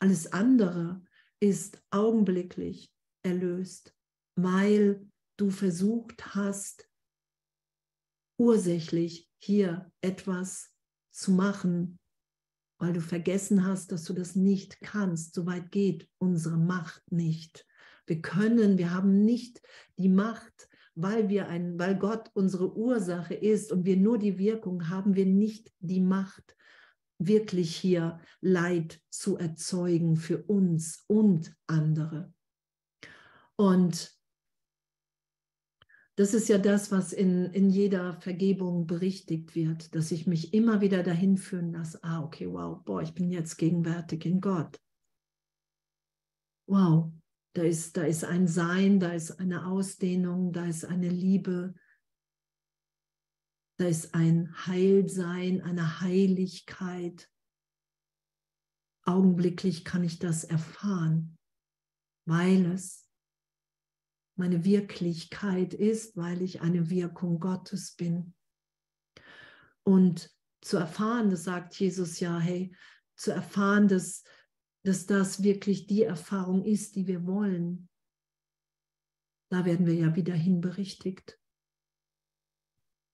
[0.00, 1.02] Alles andere
[1.40, 2.92] ist augenblicklich
[3.22, 3.94] erlöst,
[4.36, 5.06] weil
[5.38, 6.86] du versucht hast,
[8.38, 10.70] ursächlich hier etwas
[11.10, 11.98] zu machen,
[12.78, 15.34] weil du vergessen hast, dass du das nicht kannst.
[15.34, 17.66] So weit geht unsere Macht nicht.
[18.06, 19.62] Wir können, wir haben nicht
[19.96, 24.88] die Macht, weil wir ein, weil Gott unsere Ursache ist und wir nur die Wirkung
[24.88, 26.56] haben, wir nicht die Macht,
[27.18, 32.32] wirklich hier Leid zu erzeugen für uns und andere.
[33.56, 34.18] Und
[36.16, 40.80] das ist ja das, was in, in jeder Vergebung berichtigt wird, dass ich mich immer
[40.80, 44.78] wieder dahin führen lasse, ah, okay, wow, boah, ich bin jetzt gegenwärtig in Gott.
[46.66, 47.12] Wow,
[47.52, 51.74] da ist, da ist ein Sein, da ist eine Ausdehnung, da ist eine Liebe,
[53.76, 57.28] da ist ein Heilsein, eine Heiligkeit.
[59.04, 61.38] Augenblicklich kann ich das erfahren,
[62.26, 63.08] weil es
[64.36, 68.34] meine Wirklichkeit ist, weil ich eine Wirkung Gottes bin.
[69.82, 70.30] Und
[70.62, 72.74] zu erfahren, das sagt Jesus ja, hey,
[73.16, 74.24] zu erfahren, dass,
[74.82, 77.88] dass das wirklich die Erfahrung ist, die wir wollen,
[79.50, 81.38] da werden wir ja wieder hinberichtigt.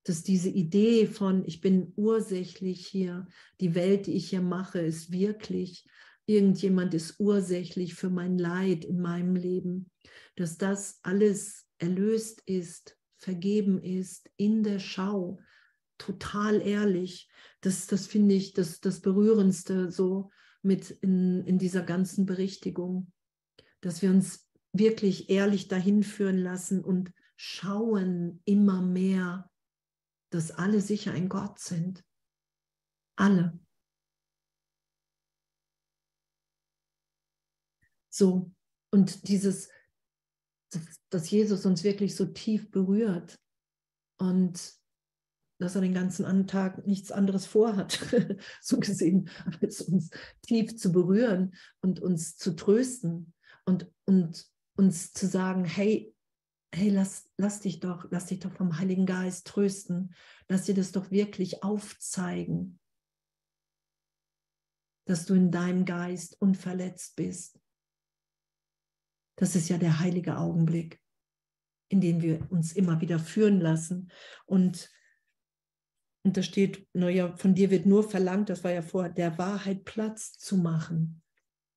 [0.05, 3.27] Dass diese Idee von, ich bin ursächlich hier,
[3.61, 5.85] die Welt, die ich hier mache, ist wirklich,
[6.27, 9.91] irgendjemand ist ursächlich für mein Leid in meinem Leben
[10.37, 15.41] dass das alles erlöst ist, vergeben ist, in der Schau,
[15.99, 17.29] total ehrlich.
[17.63, 20.31] Das, das finde ich das, das Berührendste so
[20.67, 23.13] mit in, in dieser ganzen Berichtigung,
[23.81, 29.51] dass wir uns wirklich ehrlich dahin führen lassen und schauen immer mehr,
[30.31, 32.05] dass alle sicher ein Gott sind.
[33.17, 33.59] Alle.
[38.11, 38.51] So,
[38.91, 39.69] und dieses
[41.11, 43.39] dass Jesus uns wirklich so tief berührt
[44.19, 44.76] und
[45.59, 47.99] dass er den ganzen Tag nichts anderes vorhat,
[48.61, 50.11] so gesehen, als uns
[50.43, 53.33] tief zu berühren und uns zu trösten
[53.65, 56.15] und, und uns zu sagen, hey,
[56.75, 60.15] hey, lass, lass dich doch, lass dich doch vom Heiligen Geist trösten,
[60.49, 62.79] lass dir das doch wirklich aufzeigen,
[65.07, 67.59] dass du in deinem Geist unverletzt bist
[69.37, 71.01] das ist ja der heilige Augenblick,
[71.89, 74.11] in den wir uns immer wieder führen lassen.
[74.47, 74.91] Und,
[76.27, 79.85] und da steht, naja, von dir wird nur verlangt, das war ja vor, der Wahrheit
[79.85, 81.23] Platz zu machen.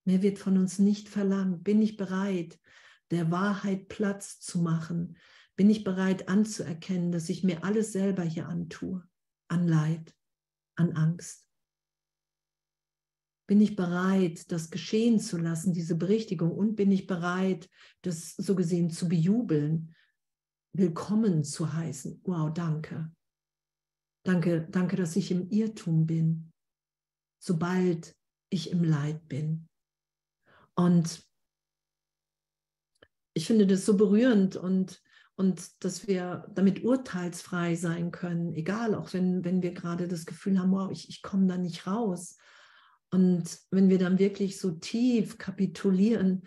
[0.05, 1.63] Mehr wird von uns nicht verlangt.
[1.63, 2.59] Bin ich bereit,
[3.12, 5.17] der Wahrheit Platz zu machen?
[5.55, 9.07] Bin ich bereit anzuerkennen, dass ich mir alles selber hier antue?
[9.49, 10.15] An Leid,
[10.75, 11.47] an Angst.
[13.45, 16.50] Bin ich bereit, das geschehen zu lassen, diese Berichtigung?
[16.50, 17.69] Und bin ich bereit,
[18.02, 19.93] das so gesehen zu bejubeln,
[20.73, 22.21] willkommen zu heißen?
[22.23, 23.12] Wow, danke.
[24.23, 26.51] Danke, danke, dass ich im Irrtum bin,
[27.39, 28.15] sobald
[28.49, 29.67] ich im Leid bin.
[30.75, 31.23] Und
[33.33, 35.01] ich finde das so berührend und,
[35.35, 40.59] und dass wir damit urteilsfrei sein können, egal, auch wenn, wenn wir gerade das Gefühl
[40.59, 42.37] haben, wow, ich, ich komme da nicht raus.
[43.11, 46.43] Und wenn wir dann wirklich so tief kapitulieren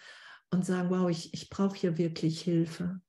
[0.50, 3.00] und sagen, wow, ich, ich brauche hier wirklich Hilfe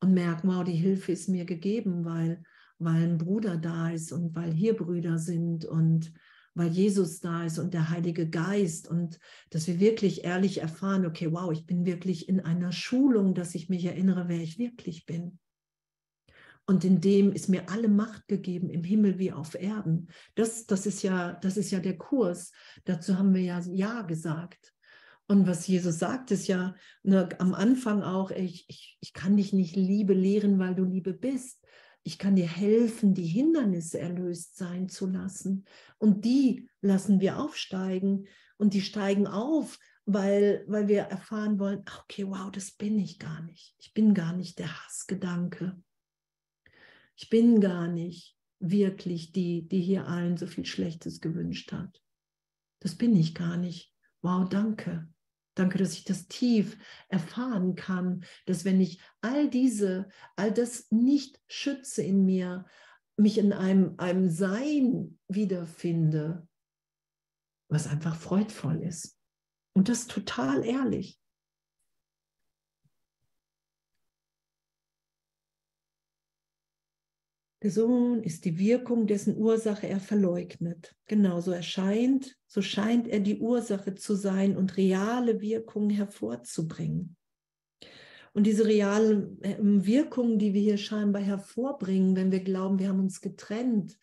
[0.00, 2.42] und merken, wow, die Hilfe ist mir gegeben, weil,
[2.80, 6.12] weil ein Bruder da ist und weil hier Brüder sind und
[6.54, 9.18] weil Jesus da ist und der Heilige Geist und
[9.50, 13.68] dass wir wirklich ehrlich erfahren, okay, wow, ich bin wirklich in einer Schulung, dass ich
[13.68, 15.38] mich erinnere, wer ich wirklich bin.
[16.66, 20.08] Und in dem ist mir alle Macht gegeben, im Himmel wie auf Erden.
[20.34, 22.52] Das, das, ist, ja, das ist ja der Kurs.
[22.84, 24.72] Dazu haben wir ja Ja gesagt.
[25.26, 29.52] Und was Jesus sagt, ist ja ne, am Anfang auch, ich, ich, ich kann dich
[29.52, 31.59] nicht Liebe lehren, weil du Liebe bist.
[32.02, 35.66] Ich kann dir helfen, die Hindernisse erlöst sein zu lassen.
[35.98, 38.26] Und die lassen wir aufsteigen.
[38.56, 43.42] Und die steigen auf, weil, weil wir erfahren wollen, okay, wow, das bin ich gar
[43.42, 43.74] nicht.
[43.78, 45.80] Ich bin gar nicht der Hassgedanke.
[47.16, 52.02] Ich bin gar nicht wirklich die, die hier allen so viel Schlechtes gewünscht hat.
[52.80, 53.94] Das bin ich gar nicht.
[54.22, 55.08] Wow, danke.
[55.54, 56.78] Danke, dass ich das tief
[57.08, 62.66] erfahren kann, dass wenn ich all diese, all das nicht schütze in mir,
[63.16, 66.46] mich in einem, einem Sein wiederfinde,
[67.68, 69.18] was einfach freudvoll ist.
[69.76, 71.19] Und das total ehrlich.
[77.62, 80.96] Der Sohn ist die Wirkung, dessen Ursache er verleugnet.
[81.06, 87.16] Genauso erscheint, so scheint er die Ursache zu sein und reale Wirkungen hervorzubringen.
[88.32, 93.00] Und diese realen ähm, Wirkungen, die wir hier scheinbar hervorbringen, wenn wir glauben, wir haben
[93.00, 93.98] uns getrennt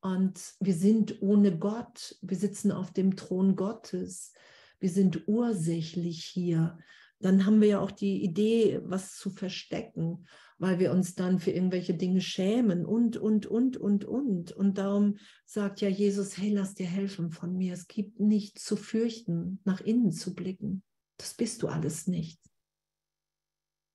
[0.00, 4.34] und wir sind ohne Gott, wir sitzen auf dem Thron Gottes,
[4.78, 6.78] wir sind ursächlich hier,
[7.18, 10.26] dann haben wir ja auch die Idee, was zu verstecken
[10.58, 14.52] weil wir uns dann für irgendwelche Dinge schämen und, und, und, und, und.
[14.52, 17.74] Und darum sagt ja Jesus, hey, lass dir helfen von mir.
[17.74, 20.82] Es gibt nichts zu fürchten, nach innen zu blicken.
[21.16, 22.40] Das bist du alles nicht.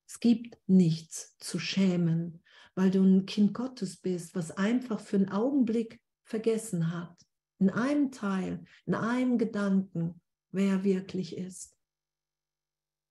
[0.07, 2.43] Es gibt nichts zu schämen,
[2.75, 7.15] weil du ein Kind Gottes bist, was einfach für einen Augenblick vergessen hat,
[7.59, 11.75] in einem Teil, in einem Gedanken, wer er wirklich ist.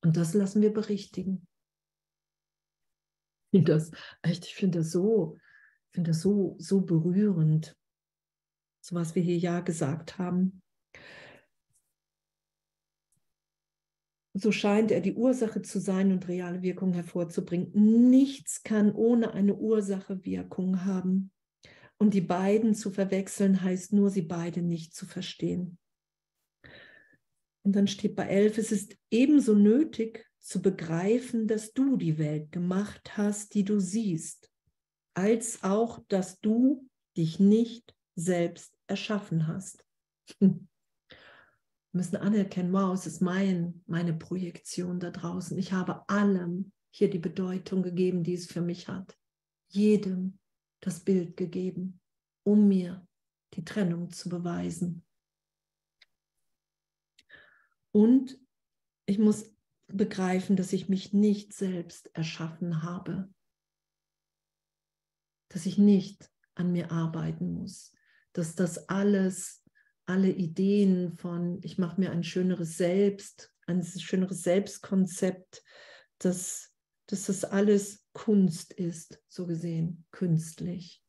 [0.02, 1.47] Und das lassen wir berichtigen
[3.50, 3.90] finde das
[4.22, 5.38] echt, ich finde das so,
[5.92, 7.76] finde das so, so berührend,
[8.80, 10.62] so was wir hier ja gesagt haben.
[14.34, 17.72] So scheint er die Ursache zu sein und reale Wirkung hervorzubringen.
[18.10, 21.32] Nichts kann ohne eine Ursache Wirkung haben.
[21.98, 25.78] Und die beiden zu verwechseln heißt nur, sie beide nicht zu verstehen.
[27.64, 32.52] Und dann steht bei elf, es ist ebenso nötig, zu begreifen, dass du die Welt
[32.52, 34.50] gemacht hast, die du siehst,
[35.14, 39.84] als auch, dass du dich nicht selbst erschaffen hast.
[40.38, 40.58] Wir
[41.92, 45.58] müssen anerkennen, wow, es ist mein, meine Projektion da draußen.
[45.58, 49.16] Ich habe allem hier die Bedeutung gegeben, die es für mich hat.
[49.68, 50.38] Jedem
[50.80, 52.00] das Bild gegeben,
[52.44, 53.06] um mir
[53.54, 55.04] die Trennung zu beweisen.
[57.90, 58.38] Und
[59.06, 59.50] ich muss
[59.88, 63.28] begreifen, dass ich mich nicht selbst erschaffen habe,
[65.48, 67.92] dass ich nicht an mir arbeiten muss,
[68.32, 69.64] dass das alles,
[70.04, 75.62] alle Ideen von, ich mache mir ein schöneres Selbst, ein schöneres Selbstkonzept,
[76.18, 76.72] dass,
[77.06, 81.02] dass das alles Kunst ist, so gesehen, künstlich.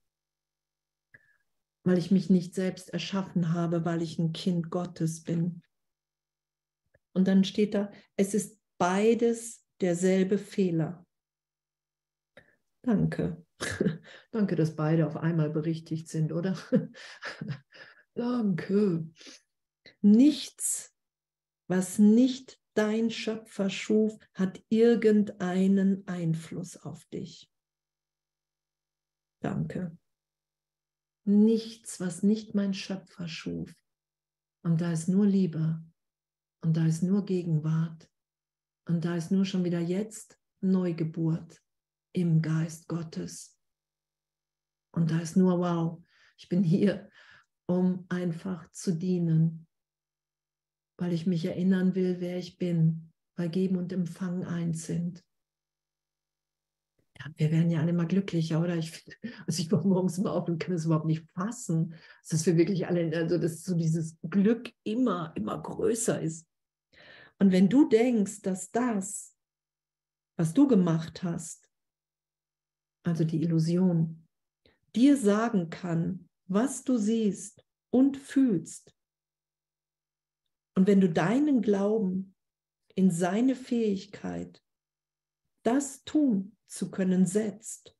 [1.84, 5.64] Weil ich mich nicht selbst erschaffen habe, weil ich ein Kind Gottes bin.
[7.14, 11.06] Und dann steht da, es ist beides derselbe Fehler.
[12.82, 13.46] Danke.
[14.32, 16.58] Danke, dass beide auf einmal berichtigt sind, oder?
[18.16, 19.08] Danke.
[20.02, 20.96] Nichts,
[21.68, 27.52] was nicht dein Schöpfer schuf, hat irgendeinen Einfluss auf dich.
[29.42, 29.98] Danke.
[31.26, 33.74] Nichts, was nicht mein Schöpfer schuf.
[34.64, 35.84] Und da ist nur Liebe.
[36.62, 38.10] Und da ist nur Gegenwart.
[38.90, 41.62] Und da ist nur schon wieder jetzt Neugeburt
[42.12, 43.56] im Geist Gottes.
[44.92, 46.04] Und da ist nur, wow,
[46.38, 47.08] ich bin hier,
[47.68, 49.68] um einfach zu dienen,
[50.98, 55.24] weil ich mich erinnern will, wer ich bin, weil Geben und Empfangen eins sind.
[57.20, 58.76] Ja, wir werden ja alle mal glücklicher, oder?
[58.76, 59.06] Ich,
[59.46, 61.94] also ich war morgens immer auf und kann es überhaupt nicht fassen,
[62.28, 66.49] dass wir wirklich alle, also dass so dieses Glück immer, immer größer ist.
[67.40, 69.36] Und wenn du denkst, dass das,
[70.38, 71.70] was du gemacht hast,
[73.04, 74.28] also die Illusion,
[74.96, 78.96] dir sagen kann, was du siehst und fühlst,
[80.76, 82.36] und wenn du deinen Glauben
[82.96, 84.64] in seine Fähigkeit,
[85.66, 87.98] das tun zu können, setzt,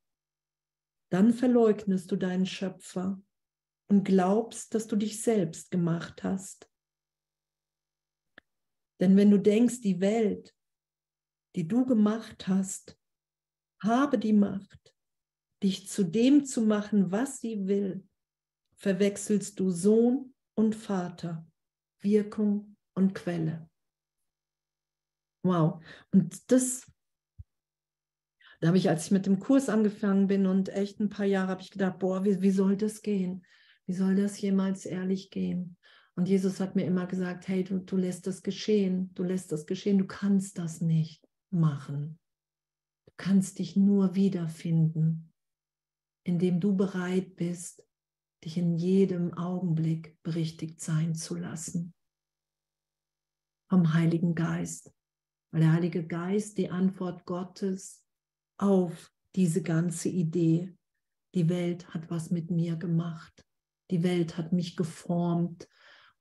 [1.12, 3.22] dann verleugnest du deinen Schöpfer
[3.90, 6.69] und glaubst, dass du dich selbst gemacht hast.
[9.00, 10.54] Denn wenn du denkst, die Welt,
[11.56, 12.98] die du gemacht hast,
[13.82, 14.94] habe die Macht,
[15.64, 18.08] dich zu dem zu machen, was sie will,
[18.76, 21.46] verwechselst du Sohn und Vater,
[22.02, 23.70] Wirkung und Quelle.
[25.44, 25.84] Wow.
[26.12, 26.90] Und das,
[28.60, 31.50] da habe ich, als ich mit dem Kurs angefangen bin und echt ein paar Jahre,
[31.50, 33.46] habe ich gedacht, boah, wie, wie soll das gehen?
[33.86, 35.78] Wie soll das jemals ehrlich gehen?
[36.20, 39.66] Und Jesus hat mir immer gesagt, hey, du, du lässt das geschehen, du lässt das
[39.66, 42.20] geschehen, du kannst das nicht machen.
[43.06, 45.32] Du kannst dich nur wiederfinden,
[46.26, 47.88] indem du bereit bist,
[48.44, 51.94] dich in jedem Augenblick berichtigt sein zu lassen.
[53.70, 54.94] Vom Heiligen Geist.
[55.54, 58.04] Weil der Heilige Geist die Antwort Gottes
[58.58, 60.76] auf diese ganze Idee.
[61.34, 63.46] Die Welt hat was mit mir gemacht.
[63.90, 65.70] Die Welt hat mich geformt.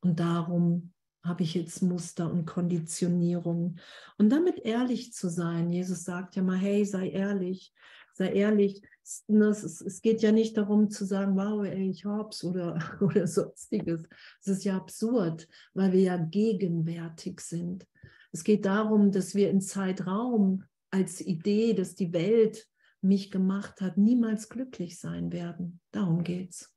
[0.01, 0.93] Und darum
[1.25, 3.77] habe ich jetzt Muster und Konditionierung.
[4.17, 5.71] Und damit ehrlich zu sein.
[5.71, 7.73] Jesus sagt ja mal, hey, sei ehrlich,
[8.15, 8.83] sei ehrlich.
[9.03, 14.09] Es, es geht ja nicht darum zu sagen, wow, ey, ich hab's oder, oder sonstiges.
[14.41, 17.87] Es ist ja absurd, weil wir ja gegenwärtig sind.
[18.33, 22.67] Es geht darum, dass wir in Zeitraum als Idee, dass die Welt
[23.01, 25.81] mich gemacht hat, niemals glücklich sein werden.
[25.93, 26.75] Darum geht's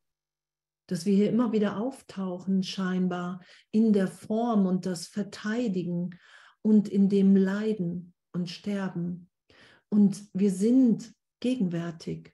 [0.91, 3.39] dass wir hier immer wieder auftauchen, scheinbar
[3.71, 6.19] in der Form und das Verteidigen
[6.61, 9.29] und in dem Leiden und Sterben.
[9.87, 12.33] Und wir sind gegenwärtig.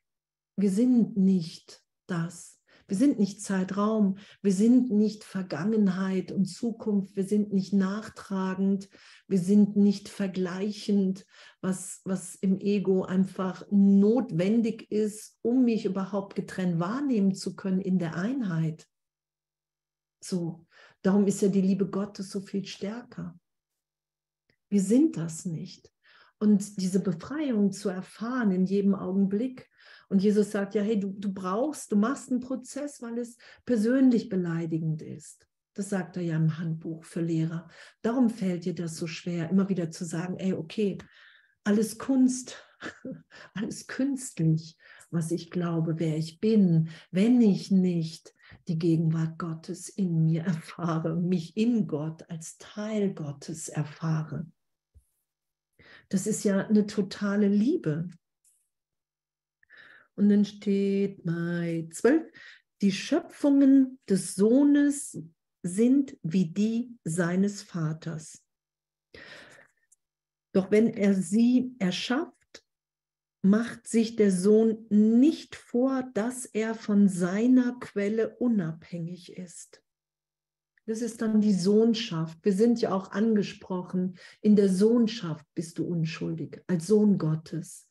[0.55, 2.56] Wir sind nicht das.
[2.87, 8.89] Wir sind nicht Zeitraum, wir sind nicht Vergangenheit und Zukunft, wir sind nicht nachtragend,
[9.27, 11.25] wir sind nicht vergleichend,
[11.59, 17.99] was, was im Ego einfach notwendig ist, um mich überhaupt getrennt wahrnehmen zu können in
[17.99, 18.87] der Einheit.
[20.23, 20.65] So,
[21.01, 23.37] darum ist ja die Liebe Gottes so viel stärker.
[24.69, 25.91] Wir sind das nicht.
[26.39, 29.69] Und diese Befreiung zu erfahren in jedem Augenblick
[30.09, 34.29] und Jesus sagt ja, hey, du, du brauchst, du machst einen Prozess, weil es persönlich
[34.29, 35.47] beleidigend ist.
[35.73, 37.69] Das sagt er ja im Handbuch für Lehrer.
[38.01, 40.97] Darum fällt dir das so schwer, immer wieder zu sagen, ey, okay,
[41.63, 42.57] alles Kunst,
[43.53, 44.77] alles künstlich,
[45.11, 48.33] was ich glaube, wer ich bin, wenn ich nicht
[48.67, 54.45] die Gegenwart Gottes in mir erfahre, mich in Gott als Teil Gottes erfahre.
[56.09, 58.09] Das ist ja eine totale Liebe.
[60.17, 62.31] Und dann steht bei 12,
[62.81, 65.19] die Schöpfungen des Sohnes
[65.61, 68.43] sind wie die seines Vaters.
[70.53, 72.33] Doch wenn er sie erschafft,
[73.43, 79.83] macht sich der Sohn nicht vor, dass er von seiner Quelle unabhängig ist.
[80.87, 82.39] Das ist dann die Sohnschaft.
[82.43, 87.87] Wir sind ja auch angesprochen, in der Sohnschaft bist du unschuldig, als Sohn Gottes.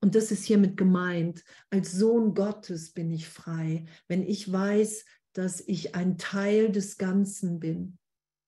[0.00, 1.44] Und das ist hiermit gemeint.
[1.68, 7.60] Als Sohn Gottes bin ich frei, wenn ich weiß, dass ich ein Teil des Ganzen
[7.60, 7.98] bin,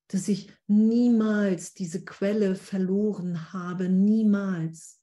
[0.09, 5.01] dass ich niemals diese Quelle verloren habe, niemals,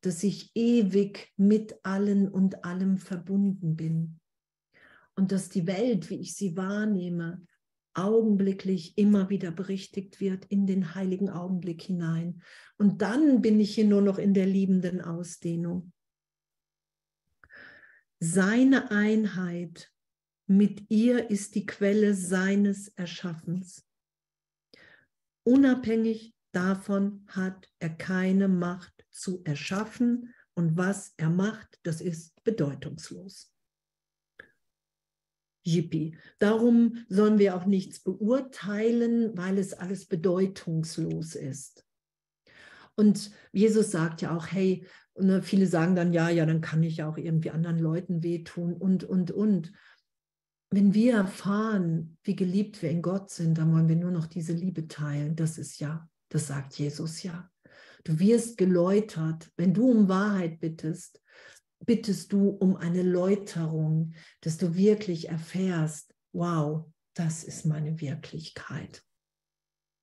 [0.00, 4.20] dass ich ewig mit allen und allem verbunden bin.
[5.14, 7.46] Und dass die Welt, wie ich sie wahrnehme,
[7.94, 12.42] augenblicklich immer wieder berichtigt wird in den heiligen Augenblick hinein.
[12.78, 15.92] Und dann bin ich hier nur noch in der liebenden Ausdehnung.
[18.18, 19.90] Seine Einheit
[20.46, 23.86] mit ihr ist die Quelle seines Erschaffens.
[25.44, 33.51] Unabhängig davon hat er keine Macht zu erschaffen und was er macht, das ist bedeutungslos.
[35.64, 36.16] Yippie.
[36.38, 41.84] Darum sollen wir auch nichts beurteilen, weil es alles bedeutungslos ist.
[42.94, 44.86] Und Jesus sagt ja auch, hey,
[45.18, 48.74] ne, viele sagen dann, ja, ja, dann kann ich ja auch irgendwie anderen Leuten wehtun
[48.74, 49.72] und, und, und.
[50.70, 54.52] Wenn wir erfahren, wie geliebt wir in Gott sind, dann wollen wir nur noch diese
[54.52, 55.36] Liebe teilen.
[55.36, 57.50] Das ist ja, das sagt Jesus ja.
[58.04, 61.21] Du wirst geläutert, wenn du um Wahrheit bittest,
[61.84, 69.04] bittest du um eine Läuterung, dass du wirklich erfährst, wow, das ist meine Wirklichkeit.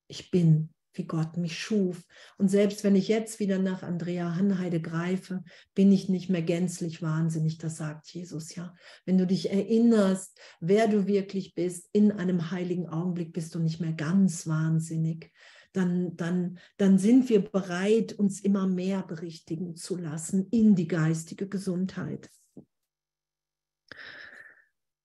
[0.07, 2.03] Ich bin, wie Gott mich schuf.
[2.37, 5.43] Und selbst wenn ich jetzt wieder nach Andrea Hanheide greife,
[5.75, 8.75] bin ich nicht mehr gänzlich wahnsinnig, das sagt Jesus ja.
[9.05, 13.79] Wenn du dich erinnerst, wer du wirklich bist, in einem heiligen Augenblick bist du nicht
[13.79, 15.31] mehr ganz wahnsinnig
[15.73, 21.47] dann, dann, dann sind wir bereit, uns immer mehr berichtigen zu lassen in die geistige
[21.47, 22.29] Gesundheit.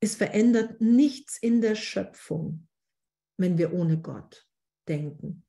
[0.05, 2.69] es verändert nichts in der Schöpfung,
[3.39, 4.47] wenn wir ohne Gott
[4.87, 5.47] denken.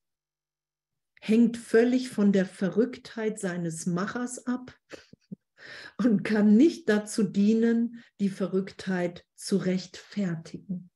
[1.20, 4.74] Hängt völlig von der Verrücktheit seines Machers ab
[5.98, 10.90] und kann nicht dazu dienen, die Verrücktheit zu rechtfertigen.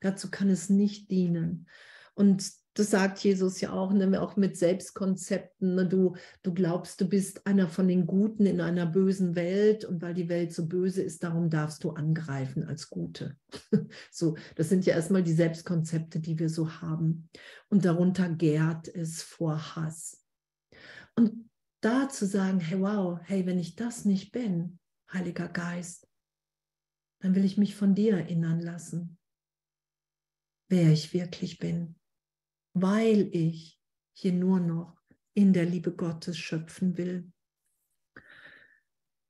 [0.00, 1.68] Dazu kann es nicht dienen.
[2.14, 5.76] Und das sagt Jesus ja auch, ne, auch mit Selbstkonzepten.
[5.76, 10.02] Ne, du, du glaubst, du bist einer von den Guten in einer bösen Welt und
[10.02, 13.36] weil die Welt so böse ist, darum darfst du angreifen als Gute.
[14.10, 17.28] so, das sind ja erstmal die Selbstkonzepte, die wir so haben.
[17.68, 20.24] Und darunter gärt es vor Hass.
[21.14, 21.48] Und
[21.80, 24.80] da zu sagen, hey, wow, hey, wenn ich das nicht bin,
[25.12, 26.08] Heiliger Geist,
[27.20, 29.16] dann will ich mich von dir erinnern lassen,
[30.68, 31.94] wer ich wirklich bin
[32.74, 33.80] weil ich
[34.12, 35.00] hier nur noch
[35.32, 37.32] in der Liebe Gottes schöpfen will.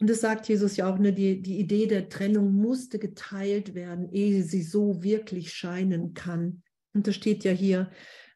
[0.01, 4.11] Und das sagt Jesus ja auch, ne, die, die Idee der Trennung musste geteilt werden,
[4.13, 6.63] ehe sie so wirklich scheinen kann.
[6.93, 7.91] Und das steht ja hier,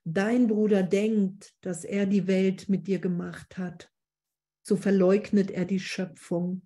[0.04, 3.90] dein Bruder denkt, dass er die Welt mit dir gemacht hat.
[4.62, 6.62] So verleugnet er die Schöpfung.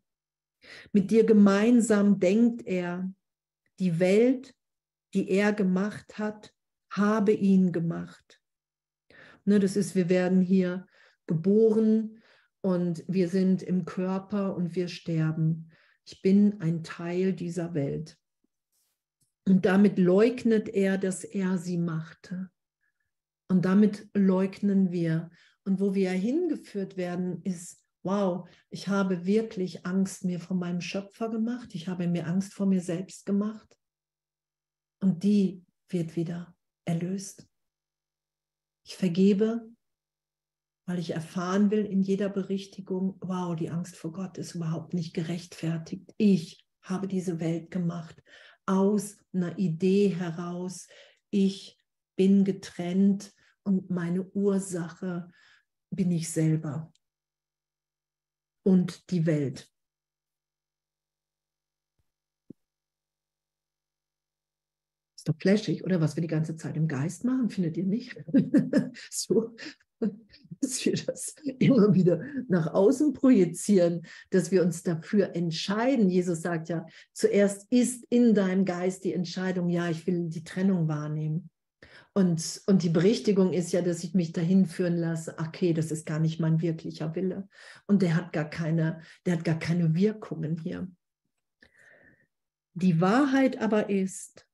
[0.93, 3.13] Mit dir gemeinsam denkt er,
[3.79, 4.55] die Welt,
[5.15, 6.55] die er gemacht hat,
[6.93, 8.41] habe ihn gemacht.
[9.45, 10.87] Ne, das ist, wir werden hier
[11.27, 12.21] geboren
[12.61, 15.71] und wir sind im Körper und wir sterben.
[16.05, 18.19] Ich bin ein Teil dieser Welt.
[19.49, 22.51] Und damit leugnet er, dass er sie machte.
[23.49, 25.31] Und damit leugnen wir.
[25.65, 31.31] Und wo wir hingeführt werden, ist, wow, ich habe wirklich Angst mir vor meinem Schöpfer
[31.31, 31.75] gemacht.
[31.75, 33.77] Ich habe mir Angst vor mir selbst gemacht.
[35.01, 36.55] Und die wird wieder
[36.85, 37.49] erlöst.
[38.85, 39.71] Ich vergebe,
[40.87, 45.15] weil ich erfahren will in jeder Berichtigung, wow, die Angst vor Gott ist überhaupt nicht
[45.15, 46.13] gerechtfertigt.
[46.19, 48.23] Ich habe diese Welt gemacht
[48.67, 50.89] aus einer Idee heraus.
[51.31, 51.79] Ich
[52.17, 55.31] bin getrennt und meine Ursache
[55.91, 56.93] bin ich selber
[58.65, 59.72] und die Welt.
[65.23, 68.17] Ist doch flashig, oder was wir die ganze Zeit im Geist machen, findet ihr nicht?
[69.09, 69.55] so,
[70.61, 76.11] dass wir das immer wieder nach außen projizieren, dass wir uns dafür entscheiden.
[76.11, 80.89] Jesus sagt ja, zuerst ist in deinem Geist die Entscheidung, ja, ich will die Trennung
[80.89, 81.51] wahrnehmen.
[82.15, 86.05] Und, und die Berichtigung ist ja, dass ich mich dahin führen lasse, okay, das ist
[86.05, 87.49] gar nicht mein wirklicher Wille.
[87.87, 90.91] Und der hat gar keine, der hat gar keine Wirkungen hier.
[92.75, 94.49] Die Wahrheit aber ist,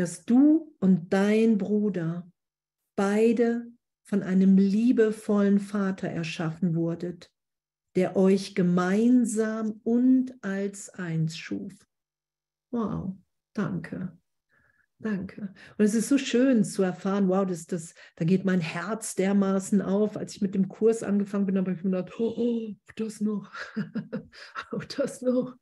[0.00, 2.26] dass du und dein Bruder
[2.96, 3.70] beide
[4.02, 7.30] von einem liebevollen Vater erschaffen wurdet,
[7.96, 11.74] der euch gemeinsam und als eins schuf.
[12.70, 13.14] Wow,
[13.52, 14.16] danke.
[15.02, 15.54] Danke.
[15.76, 19.82] Und es ist so schön zu erfahren, wow, das, das, da geht mein Herz dermaßen
[19.82, 20.16] auf.
[20.16, 23.50] Als ich mit dem Kurs angefangen bin, habe ich mir gedacht, oh, oh das noch,
[24.72, 25.56] oh, das noch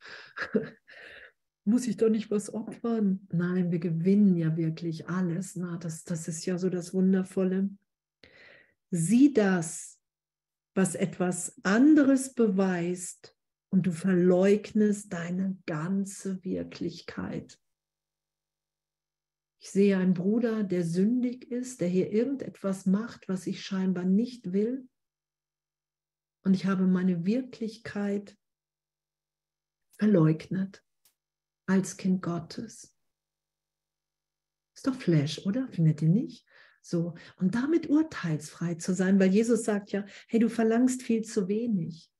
[1.69, 3.29] muss ich doch nicht was opfern.
[3.31, 5.55] Nein, wir gewinnen ja wirklich alles.
[5.55, 7.69] Na, das, das ist ja so das Wundervolle.
[8.91, 10.01] Sieh das,
[10.75, 13.37] was etwas anderes beweist
[13.71, 17.61] und du verleugnest deine ganze Wirklichkeit.
[19.61, 24.55] Ich sehe einen Bruder, der sündig ist, der hier irgendetwas macht, was ich scheinbar nicht
[24.55, 24.89] will.
[26.45, 28.39] Und ich habe meine Wirklichkeit
[29.99, 30.83] verleugnet
[31.69, 32.95] als Kind Gottes.
[34.75, 35.69] Ist doch Flash, oder?
[35.69, 36.47] Findet ihr nicht?
[36.81, 41.49] So, und damit urteilsfrei zu sein, weil Jesus sagt ja, hey, du verlangst viel zu
[41.49, 42.11] wenig.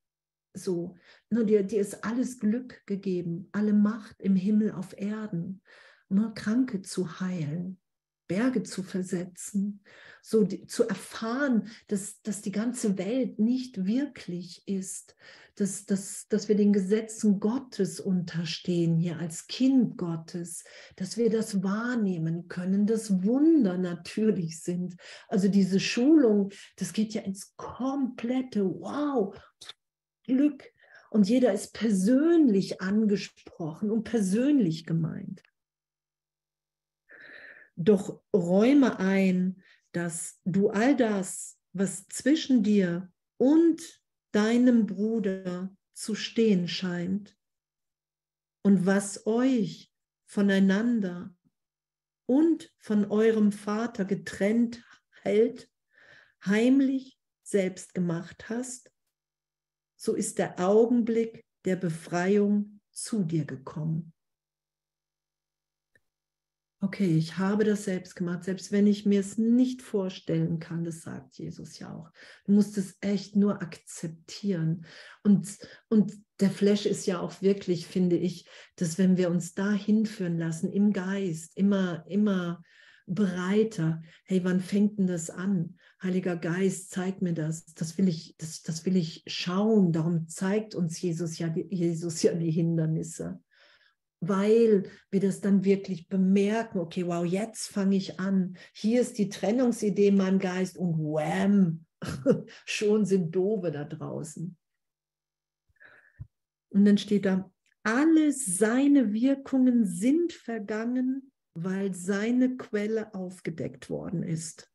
[0.53, 0.97] So,
[1.31, 5.63] nur dir, dir ist alles Glück gegeben, alle Macht im Himmel auf Erden,
[6.09, 7.81] nur Kranke zu heilen,
[8.29, 9.81] Berge zu versetzen,
[10.23, 15.17] so die, zu erfahren, dass, dass die ganze Welt nicht wirklich ist,
[15.57, 20.65] dass, dass, dass wir den Gesetzen Gottes unterstehen hier als Kind Gottes,
[20.97, 24.97] dass wir das wahrnehmen können, dass Wunder natürlich sind.
[25.29, 29.35] Also diese Schulung, das geht ja ins komplette Wow,
[30.25, 30.65] Glück.
[31.11, 35.43] Und jeder ist persönlich angesprochen und persönlich gemeint.
[37.81, 39.63] Doch räume ein,
[39.93, 44.03] dass du all das, was zwischen dir und
[44.33, 47.39] deinem Bruder zu stehen scheint
[48.63, 49.93] und was euch
[50.27, 51.33] voneinander
[52.27, 54.85] und von eurem Vater getrennt
[55.23, 55.71] hält,
[56.45, 58.91] heimlich selbst gemacht hast,
[59.95, 64.13] so ist der Augenblick der Befreiung zu dir gekommen.
[66.81, 71.03] Okay, ich habe das selbst gemacht, selbst wenn ich mir es nicht vorstellen kann, das
[71.03, 72.11] sagt Jesus ja auch.
[72.45, 74.87] Du musst es echt nur akzeptieren.
[75.25, 75.59] Und,
[75.89, 80.39] und der Flash ist ja auch wirklich, finde ich, dass wenn wir uns da hinführen
[80.39, 82.63] lassen, im Geist, immer, immer
[83.07, 85.79] bereiter, hey, wann fängt denn das an?
[86.01, 87.65] Heiliger Geist, zeig mir das.
[87.75, 89.91] Das will ich, das, das will ich schauen.
[89.91, 93.41] Darum zeigt uns Jesus ja, Jesus ja die Hindernisse
[94.21, 98.57] weil wir das dann wirklich bemerken, okay, wow, jetzt fange ich an.
[98.73, 101.85] Hier ist die Trennungsidee in meinem Geist und wham,
[102.65, 104.57] schon sind Dove da draußen.
[106.71, 107.51] Und dann steht da,
[107.83, 114.71] alle seine Wirkungen sind vergangen, weil seine Quelle aufgedeckt worden ist.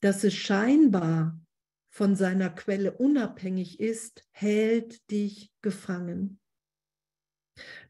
[0.00, 1.40] Dass es scheinbar
[1.88, 6.41] von seiner Quelle unabhängig ist, hält dich gefangen.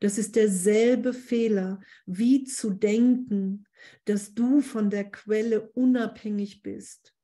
[0.00, 3.64] Das ist derselbe Fehler, wie zu denken,
[4.04, 7.14] dass du von der Quelle unabhängig bist,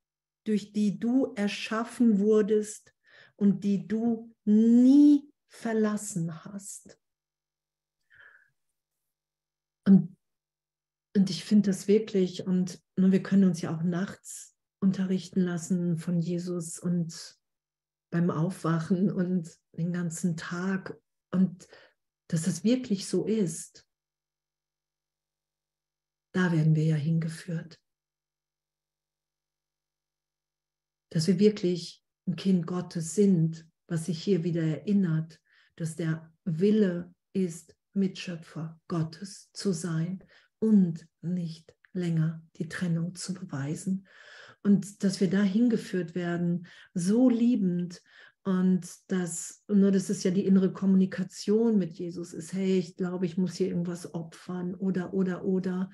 [0.45, 2.95] durch die du erschaffen wurdest
[3.37, 6.99] und die du nie verlassen hast.
[9.85, 10.17] Und,
[11.17, 16.21] und ich finde das wirklich, und wir können uns ja auch nachts unterrichten lassen von
[16.21, 17.37] Jesus und
[18.11, 20.99] beim Aufwachen und den ganzen Tag.
[21.31, 21.69] Und
[22.29, 23.87] dass das wirklich so ist,
[26.33, 27.81] da werden wir ja hingeführt.
[31.11, 35.41] Dass wir wirklich ein Kind Gottes sind, was sich hier wieder erinnert,
[35.77, 40.23] dass der Wille ist, Mitschöpfer Gottes zu sein
[40.59, 44.07] und nicht länger die Trennung zu beweisen.
[44.63, 48.03] Und dass wir da hingeführt werden, so liebend
[48.49, 53.27] und das, nur das ist ja die innere Kommunikation mit Jesus, ist, hey, ich glaube,
[53.27, 55.91] ich muss hier irgendwas opfern oder, oder, oder.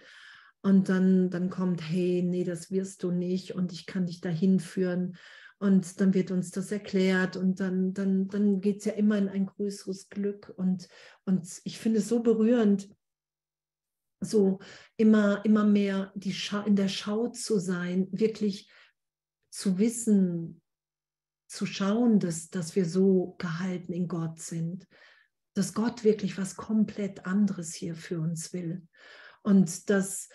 [0.63, 4.61] Und dann, dann kommt, hey, nee, das wirst du nicht und ich kann dich dahin
[4.61, 5.17] führen.
[5.59, 9.29] Und dann wird uns das erklärt und dann, dann, dann geht es ja immer in
[9.29, 10.55] ein größeres Glück.
[10.57, 10.89] Und,
[11.25, 12.89] und ich finde es so berührend,
[14.21, 14.61] so
[14.97, 16.37] immer, immer mehr die
[16.67, 18.71] in der Schau zu sein, wirklich
[19.51, 20.61] zu wissen,
[21.55, 24.87] zu schauen, dass, dass wir so gehalten in Gott sind,
[25.55, 28.87] dass Gott wirklich was komplett anderes hier für uns will.
[29.43, 30.29] Und dass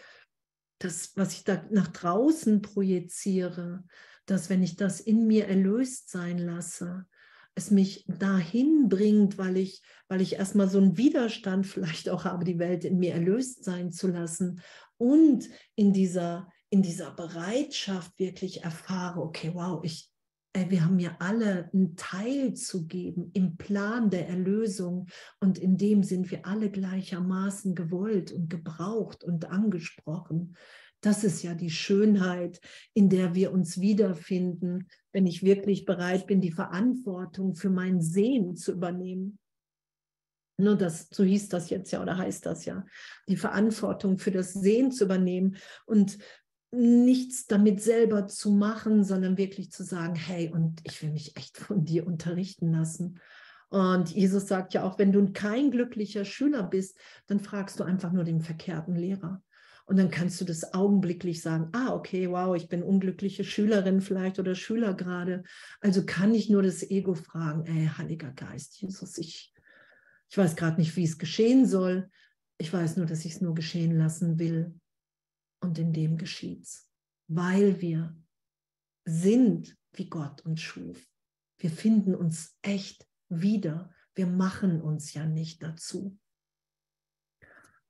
[0.80, 3.84] das, was ich da nach draußen projiziere,
[4.26, 7.06] dass wenn ich das in mir erlöst sein lasse,
[7.56, 12.46] es mich dahin bringt, weil ich, weil ich erstmal so einen Widerstand vielleicht auch habe,
[12.46, 14.62] die Welt in mir erlöst sein zu lassen
[14.98, 20.10] und in dieser, in dieser Bereitschaft wirklich erfahre, okay, wow, ich,
[20.54, 25.08] wir haben ja alle einen Teil zu geben im Plan der Erlösung
[25.40, 30.56] und in dem sind wir alle gleichermaßen gewollt und gebraucht und angesprochen.
[31.02, 32.60] Das ist ja die Schönheit,
[32.94, 38.56] in der wir uns wiederfinden, wenn ich wirklich bereit bin, die Verantwortung für mein Sehen
[38.56, 39.40] zu übernehmen.
[40.58, 42.86] Nur das, so hieß das jetzt ja oder heißt das ja,
[43.30, 46.18] die Verantwortung für das Sehen zu übernehmen und
[46.72, 51.58] nichts damit selber zu machen, sondern wirklich zu sagen, hey, und ich will mich echt
[51.58, 53.20] von dir unterrichten lassen.
[53.70, 56.98] Und Jesus sagt ja auch, wenn du kein glücklicher Schüler bist,
[57.28, 59.42] dann fragst du einfach nur den verkehrten Lehrer.
[59.86, 64.38] Und dann kannst du das augenblicklich sagen, ah, okay, wow, ich bin unglückliche Schülerin vielleicht
[64.38, 65.44] oder Schüler gerade.
[65.82, 69.52] Also kann ich nur das Ego fragen, ey, Heiliger Geist, Jesus, ich,
[70.30, 72.10] ich weiß gerade nicht, wie es geschehen soll.
[72.60, 74.76] Ich weiß nur, dass ich es nur geschehen lassen will
[75.62, 76.90] und in dem geschieht's,
[77.28, 78.16] weil wir
[79.06, 81.08] sind, wie Gott uns schuf.
[81.58, 83.94] Wir finden uns echt wieder.
[84.16, 86.18] Wir machen uns ja nicht dazu.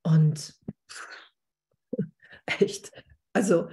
[0.01, 0.59] Und
[2.45, 2.91] echt,
[3.33, 3.69] also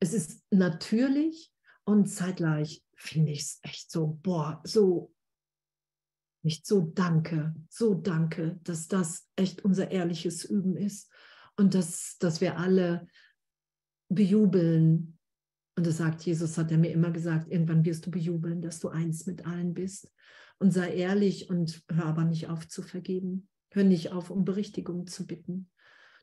[0.00, 1.52] es ist natürlich
[1.84, 5.14] und zeitgleich finde ich es echt so, boah, so
[6.44, 11.11] nicht so danke, so danke, dass das echt unser ehrliches Üben ist
[11.62, 13.06] und dass, dass wir alle
[14.08, 15.16] bejubeln.
[15.76, 18.88] Und das sagt Jesus, hat er mir immer gesagt, irgendwann wirst du bejubeln, dass du
[18.88, 20.12] eins mit allen bist.
[20.58, 23.48] Und sei ehrlich und hör aber nicht auf zu vergeben.
[23.70, 25.70] Hör nicht auf, um Berichtigung zu bitten.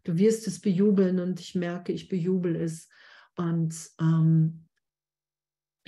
[0.04, 2.90] Du wirst es bejubeln und ich merke, ich bejubel es.
[3.38, 4.66] Und ähm,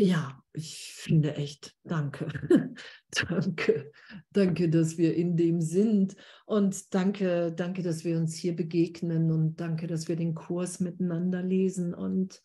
[0.02, 2.28] ja, ich finde echt, danke,
[3.12, 3.92] danke,
[4.32, 9.62] danke, dass wir in dem sind und danke, danke, dass wir uns hier begegnen und
[9.62, 12.44] danke, dass wir den Kurs miteinander lesen und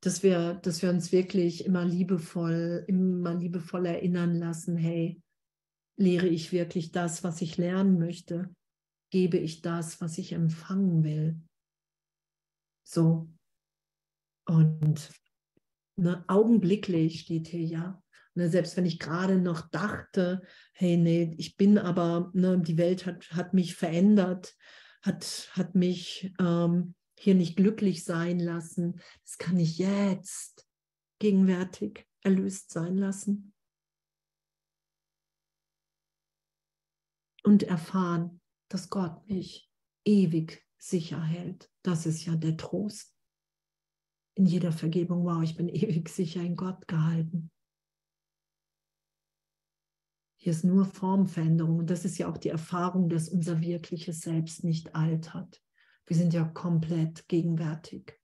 [0.00, 5.20] dass wir, dass wir uns wirklich immer liebevoll, immer liebevoll erinnern lassen, hey,
[5.96, 8.50] lehre ich wirklich das, was ich lernen möchte?
[9.10, 11.40] gebe ich das, was ich empfangen will.
[12.84, 13.28] So.
[14.46, 15.10] Und
[15.98, 18.02] ne, augenblicklich steht hier ja.
[18.34, 20.42] Ne, selbst wenn ich gerade noch dachte,
[20.72, 24.54] hey, nee, ich bin aber, ne, die Welt hat, hat mich verändert,
[25.02, 29.00] hat, hat mich ähm, hier nicht glücklich sein lassen.
[29.24, 30.66] Das kann ich jetzt
[31.18, 33.52] gegenwärtig erlöst sein lassen.
[37.42, 39.70] Und erfahren, dass Gott mich
[40.04, 41.70] ewig sicher hält.
[41.82, 43.17] Das ist ja der Trost.
[44.38, 47.50] In jeder Vergebung, wow, ich bin ewig sicher in Gott gehalten.
[50.40, 51.80] Hier ist nur Formveränderung.
[51.80, 55.60] Und das ist ja auch die Erfahrung, dass unser wirkliches Selbst nicht altert.
[56.06, 58.16] Wir sind ja komplett gegenwärtig.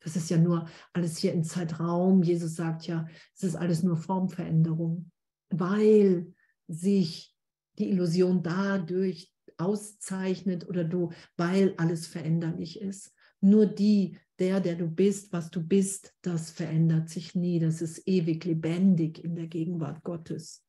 [0.00, 2.22] Das ist ja nur alles hier im Zeitraum.
[2.22, 5.10] Jesus sagt ja, es ist alles nur Formveränderung,
[5.50, 6.32] weil
[6.68, 7.36] sich
[7.78, 13.12] die Illusion dadurch auszeichnet oder du, weil alles veränderlich ist.
[13.40, 17.60] Nur die, der, der du bist, was du bist, das verändert sich nie.
[17.60, 20.64] Das ist ewig lebendig in der Gegenwart Gottes.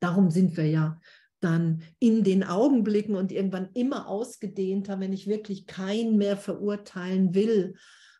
[0.00, 1.00] Darum sind wir ja
[1.40, 7.74] dann in den Augenblicken und irgendwann immer ausgedehnter, wenn ich wirklich keinen mehr verurteilen will,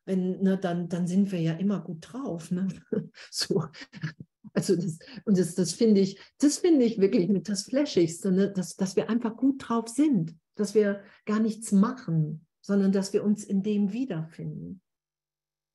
[0.04, 2.50] wenn, ne, dann, dann sind wir ja immer gut drauf.
[2.50, 2.68] Ne?
[3.30, 3.64] So.
[4.54, 8.50] Also das, und das, das finde ich, das finde ich wirklich mit das Flashigste, ne?
[8.50, 13.24] dass, dass wir einfach gut drauf sind, dass wir gar nichts machen, sondern dass wir
[13.24, 14.82] uns in dem wiederfinden.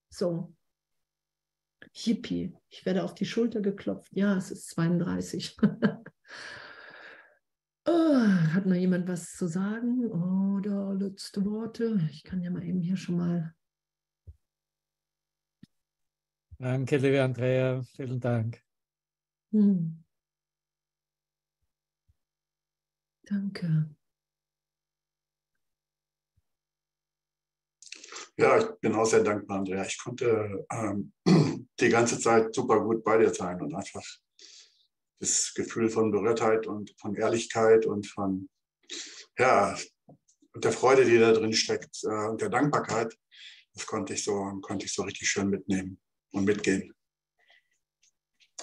[0.10, 0.56] So.
[1.92, 4.16] Hippie, ich werde auf die Schulter geklopft.
[4.16, 5.58] Ja, es ist 32.
[7.88, 12.00] oh, hat noch jemand was zu sagen oder letzte Worte?
[12.12, 13.56] Ich kann ja mal eben hier schon mal.
[16.60, 18.62] Danke, liebe Andrea, vielen Dank.
[19.52, 20.04] Hm.
[23.24, 23.90] Danke.
[28.38, 29.86] Ja, ich bin auch sehr dankbar, Andrea.
[29.86, 31.14] Ich konnte ähm,
[31.80, 34.04] die ganze Zeit super gut bei dir sein und einfach
[35.20, 38.50] das Gefühl von Berührtheit und von Ehrlichkeit und von
[39.38, 39.78] ja,
[40.54, 43.18] und der Freude, die da drin steckt äh, und der Dankbarkeit,
[43.74, 46.00] das konnte ich so konnte ich so richtig schön mitnehmen
[46.32, 46.94] und mitgehen.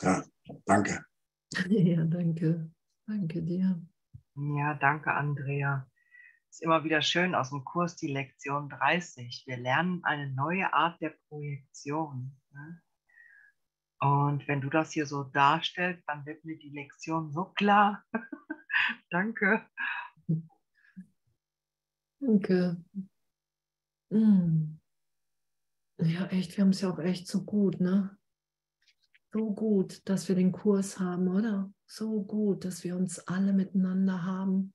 [0.02, 0.24] Ja,
[0.66, 1.04] danke.
[1.68, 2.70] Ja, danke.
[3.08, 3.82] Danke dir.
[4.36, 5.89] Ja, danke, Andrea.
[6.50, 9.44] Ist immer wieder schön aus dem Kurs die Lektion 30.
[9.46, 12.36] Wir lernen eine neue Art der Projektion.
[12.50, 12.82] Ne?
[14.00, 18.04] Und wenn du das hier so darstellst, dann wird mir die Lektion so klar.
[19.10, 19.64] Danke.
[22.18, 22.82] Danke.
[24.10, 24.78] Mm.
[25.98, 28.18] Ja, echt, wir haben es ja auch echt so gut, ne?
[29.32, 31.72] So gut, dass wir den Kurs haben, oder?
[31.86, 34.74] So gut, dass wir uns alle miteinander haben.